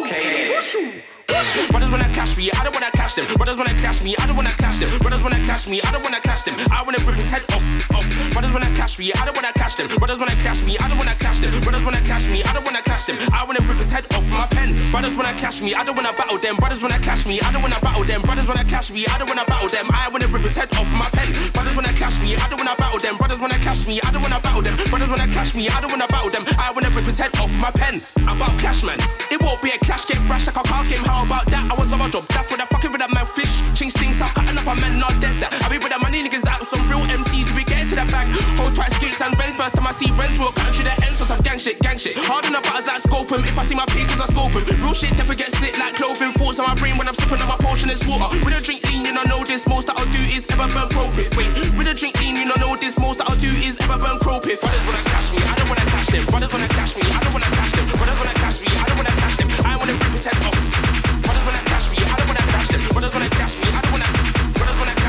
Okay. 0.05 0.53
then. 0.53 1.18
Brothers 1.29 1.91
wanna 1.91 2.09
cash 2.09 2.35
me, 2.35 2.49
I 2.51 2.63
don't 2.63 2.73
wanna 2.73 2.89
cash 2.91 3.13
them. 3.13 3.25
Brothers 3.37 3.57
wanna 3.57 3.73
cash 3.77 4.03
me, 4.03 4.15
I 4.17 4.25
don't 4.25 4.35
wanna 4.35 4.49
cash 4.57 4.79
them. 4.79 4.89
Brothers 4.99 5.21
wanna 5.21 5.39
cash 5.45 5.67
me, 5.67 5.79
I 5.81 5.91
don't 5.91 6.03
wanna 6.03 6.19
cash 6.21 6.41
them. 6.41 6.55
I 6.71 6.81
wanna 6.81 6.97
rip 7.05 7.15
his 7.17 7.29
head 7.29 7.43
off. 7.53 7.61
Brothers 8.33 8.51
wanna 8.51 8.73
cash 8.73 8.97
me, 8.97 9.13
I 9.13 9.25
don't 9.25 9.35
wanna 9.35 9.53
cash 9.53 9.75
them. 9.75 9.87
Brothers 9.87 10.17
wanna 10.17 10.35
cash 10.41 10.65
me, 10.65 10.77
I 10.79 10.87
don't 10.89 10.97
wanna 10.97 11.13
cash 11.21 11.39
them. 11.39 11.51
Brothers 11.61 11.85
wanna 11.85 12.01
cash 12.01 12.27
me, 12.27 12.43
I 12.43 12.53
don't 12.53 12.65
wanna 12.65 12.81
cash 12.81 13.05
them. 13.05 13.17
I 13.31 13.45
wanna 13.45 13.61
rip 13.61 13.77
his 13.77 13.91
head 13.91 14.05
off 14.13 14.25
my 14.31 14.45
pen. 14.49 14.73
Brothers 14.89 15.15
wanna 15.15 15.33
cash 15.37 15.61
me, 15.61 15.75
I 15.75 15.83
don't 15.83 15.95
wanna 15.95 16.13
battle 16.13 16.39
them. 16.39 16.55
Brothers 16.57 16.81
wanna 16.81 16.99
cash 16.99 17.25
me, 17.25 17.39
I 17.41 17.51
don't 17.53 17.61
wanna 17.61 17.79
battle 17.81 18.03
them. 18.03 18.21
Brothers 18.21 18.47
wanna 18.47 18.65
cash 18.65 18.89
me, 18.89 19.05
I 19.05 19.17
don't 19.19 19.29
wanna 19.29 19.45
battle 19.45 19.69
them. 19.69 19.85
I 19.93 20.09
wanna 20.09 20.27
rip 20.27 20.41
his 20.41 20.57
head 20.57 20.69
off 20.73 20.89
my 20.97 21.09
pen. 21.13 21.29
Brothers 21.53 21.75
wanna 21.75 21.93
cash 21.93 22.17
me, 22.25 22.37
I 22.37 22.49
don't 22.49 22.57
wanna 22.57 22.75
battle 22.75 22.99
them. 22.99 23.17
Brothers 23.17 23.39
wanna 23.39 23.59
cash 23.59 23.85
me, 23.87 24.01
I 24.01 24.09
don't 24.11 24.21
wanna 24.25 24.39
battle 24.41 24.61
them. 24.65 24.75
Brothers 24.89 25.09
wanna 25.09 25.27
cash 25.29 25.53
me, 25.53 25.69
I 25.69 25.77
don't 25.81 25.91
wanna 25.93 26.07
battle 26.09 26.31
them. 26.33 26.43
I 26.57 26.71
wanna 26.73 26.89
rip 26.89 27.05
his 27.05 27.19
head 27.19 27.31
off 27.37 27.53
my 27.61 27.69
pen. 27.77 27.95
About 28.25 28.57
cash, 28.57 28.81
man. 28.83 28.97
It 29.29 29.41
won't 29.41 29.61
be 29.61 29.69
a 29.69 29.77
clash 29.77 30.07
game, 30.07 30.21
fresh 30.25 30.47
like 30.47 30.57
a 30.57 30.63
car 30.67 30.83
game. 30.85 31.03
How 31.19 31.27
about 31.27 31.51
that? 31.51 31.67
I 31.67 31.75
was 31.75 31.91
on 31.91 31.99
my 31.99 32.07
job. 32.07 32.23
That's 32.31 32.47
when 32.47 32.63
I 32.63 32.65
fucking 32.71 32.95
with 32.95 33.03
a 33.03 33.09
man 33.11 33.27
fish. 33.27 33.59
Change 33.75 33.91
things 33.91 34.23
out, 34.23 34.31
cutting 34.31 34.55
up 34.55 34.63
a 34.63 34.71
man, 34.79 35.03
not 35.03 35.19
dead. 35.19 35.35
That 35.43 35.51
I 35.51 35.67
be 35.67 35.75
with 35.75 35.91
the 35.91 35.99
money 35.99 36.23
niggas 36.23 36.47
out, 36.47 36.63
with 36.63 36.71
some 36.71 36.87
real 36.87 37.03
MCs. 37.03 37.51
We 37.59 37.67
get 37.67 37.83
into 37.83 37.99
the 37.99 38.07
bag. 38.07 38.31
Hold 38.55 38.71
tight 38.71 38.95
skates 38.95 39.19
and 39.19 39.35
Benz. 39.35 39.59
First 39.59 39.75
time 39.75 39.83
I 39.83 39.91
see 39.91 40.07
Renz, 40.15 40.39
we'll 40.39 40.55
country 40.55 40.87
the 40.87 40.95
ends. 41.03 41.19
So 41.19 41.27
some 41.27 41.43
gang 41.43 41.59
shit, 41.59 41.75
gang 41.83 41.99
shit. 41.99 42.15
Hard 42.23 42.47
on 42.47 42.55
the 42.55 42.63
butters 42.63 42.87
scope 42.87 43.03
scope 43.03 43.35
'em. 43.35 43.43
If 43.43 43.59
I 43.59 43.67
see 43.67 43.75
my 43.75 43.83
pages, 43.91 44.15
I 44.23 44.31
scope 44.31 44.55
'em. 44.55 44.63
Real 44.79 44.95
shit 44.95 45.11
never 45.19 45.35
gets 45.35 45.59
slit 45.59 45.75
like 45.75 45.99
clothing. 45.99 46.31
Thoughts 46.39 46.55
on 46.55 46.71
my 46.71 46.75
brain 46.79 46.95
when 46.95 47.11
I'm 47.11 47.19
sipping 47.19 47.43
on 47.43 47.51
my 47.51 47.59
potion 47.59 47.91
is 47.91 47.99
water. 48.07 48.31
With 48.39 48.55
a 48.55 48.63
drink 48.63 48.87
lean, 48.87 49.03
you 49.03 49.11
don't 49.11 49.27
know 49.27 49.43
this. 49.43 49.67
Most 49.67 49.91
that 49.91 49.99
I'll 49.99 50.07
do 50.15 50.23
is 50.23 50.47
ever 50.47 50.71
burn 50.71 50.87
profit. 50.87 51.35
Wait, 51.35 51.51
with 51.75 51.91
a 51.91 51.95
drink 51.99 52.15
lean, 52.23 52.39
you 52.39 52.47
don't 52.47 52.63
know 52.63 52.79
this. 52.79 52.95
Most 52.95 53.19
that 53.19 53.27
I'll 53.27 53.35
do 53.35 53.51
is 53.59 53.75
ever 53.83 53.99
burn 53.99 54.23
profit. 54.23 54.55
Brothers 54.63 54.85
wanna 54.87 55.03
cash 55.11 55.35
me, 55.35 55.43
I 55.43 55.53
don't 55.59 55.67
wanna 55.67 55.83
cash 55.91 56.07
them. 56.15 56.23
Brothers 56.31 56.53
wanna 56.55 56.71
cash 56.79 56.95
me, 56.95 57.03
I 57.11 57.19
don't 57.19 57.33
wanna 57.35 57.51
cash 57.59 57.71
them. 57.75 57.85
Brothers 57.99 58.19
wanna 58.23 58.35
cash 58.39 58.57
me, 58.63 58.69
I 58.71 58.85
don't 58.87 58.97
wanna 59.03 59.15
cash 59.19 59.35
them. 59.35 59.49
I 59.67 59.75
wanna 59.75 59.99
head 60.23 60.47
off. 60.47 60.55
Oh. 60.55 60.68
Cash 63.29 63.55
them. 63.55 63.79
Brothers 64.53 64.79
wanna 64.79 64.99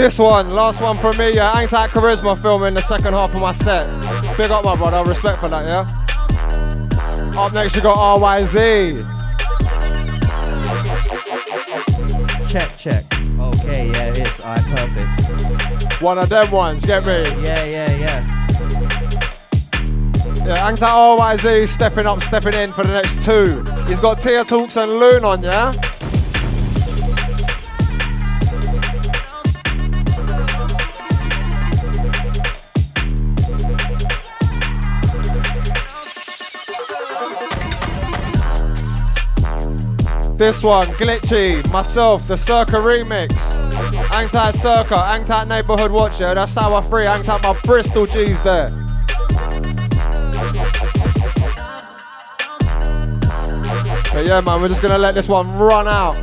This 0.00 0.18
one, 0.18 0.48
last 0.48 0.80
one 0.80 0.96
from 0.96 1.18
me, 1.18 1.34
yeah. 1.34 1.60
Ain't 1.60 1.70
that 1.72 1.90
charisma 1.90 2.34
filming 2.40 2.72
the 2.72 2.80
second 2.80 3.12
half 3.12 3.34
of 3.34 3.42
my 3.42 3.52
set. 3.52 3.84
Big 4.38 4.50
up, 4.50 4.64
my 4.64 4.74
brother. 4.74 5.06
Respect 5.06 5.40
for 5.40 5.50
that, 5.50 5.68
yeah. 5.68 7.38
Up 7.38 7.52
next, 7.52 7.76
you 7.76 7.82
got 7.82 8.18
RYZ. 8.18 8.96
Check, 12.50 12.78
check. 12.78 13.04
Okay, 13.38 13.90
yeah, 13.90 14.04
it 14.06 14.18
is. 14.20 14.40
Alright, 14.40 14.64
perfect. 14.74 16.00
One 16.00 16.16
of 16.16 16.30
them 16.30 16.50
ones, 16.50 16.82
get 16.82 17.04
me? 17.04 17.22
Yeah, 17.44 17.62
yeah, 17.64 17.94
yeah. 17.94 18.46
Yeah, 20.46 20.70
Angta 20.70 20.88
RYZ 21.18 21.68
stepping 21.68 22.06
up, 22.06 22.22
stepping 22.22 22.54
in 22.54 22.72
for 22.72 22.84
the 22.84 22.94
next 22.94 23.22
two. 23.22 23.62
He's 23.86 24.00
got 24.00 24.22
Tia 24.22 24.44
Talks 24.46 24.78
and 24.78 24.92
Loon 24.92 25.26
on, 25.26 25.42
yeah? 25.42 25.72
This 40.40 40.64
one, 40.64 40.86
Glitchy, 40.92 41.70
myself, 41.70 42.26
the 42.26 42.34
Circa 42.34 42.76
remix. 42.76 43.28
Angtat 44.08 44.54
Circa, 44.54 44.94
Angtat 44.94 45.46
Neighborhood 45.46 45.92
Watcher, 45.92 46.34
that's 46.34 46.52
Sour 46.52 46.80
Free, 46.80 47.04
Angtat 47.04 47.42
my 47.42 47.52
Bristol 47.62 48.06
G's 48.06 48.40
there. 48.40 48.68
But 54.14 54.24
yeah, 54.24 54.40
man, 54.40 54.62
we're 54.62 54.68
just 54.68 54.80
gonna 54.80 54.96
let 54.96 55.12
this 55.12 55.28
one 55.28 55.46
run 55.48 55.86
out. 55.86 56.16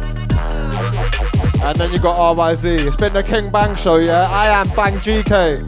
And 1.64 1.78
then 1.78 1.94
you 1.94 2.00
got 2.00 2.18
RYZ. 2.36 2.88
It's 2.88 2.96
been 2.96 3.14
the 3.14 3.22
King 3.22 3.52
Bang 3.52 3.76
Show, 3.76 3.98
yeah? 3.98 4.28
I 4.32 4.48
am 4.48 4.68
Bang 4.70 4.96
GK. 4.96 5.62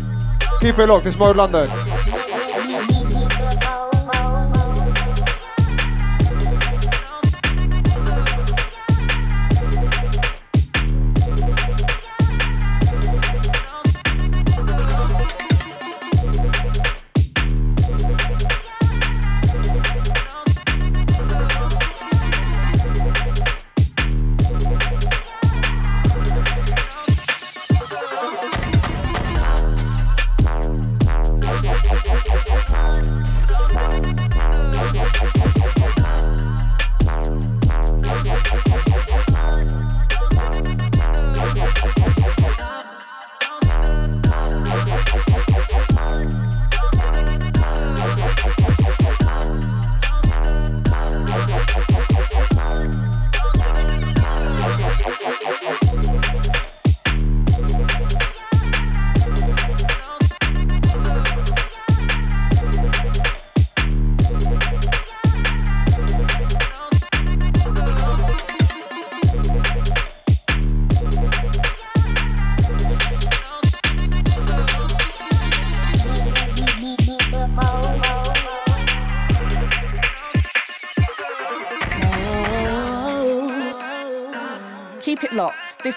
Keep 0.59 0.79
it 0.79 0.87
locked, 0.87 1.05
it's 1.05 1.19
Mode 1.19 1.35
London. 1.35 1.69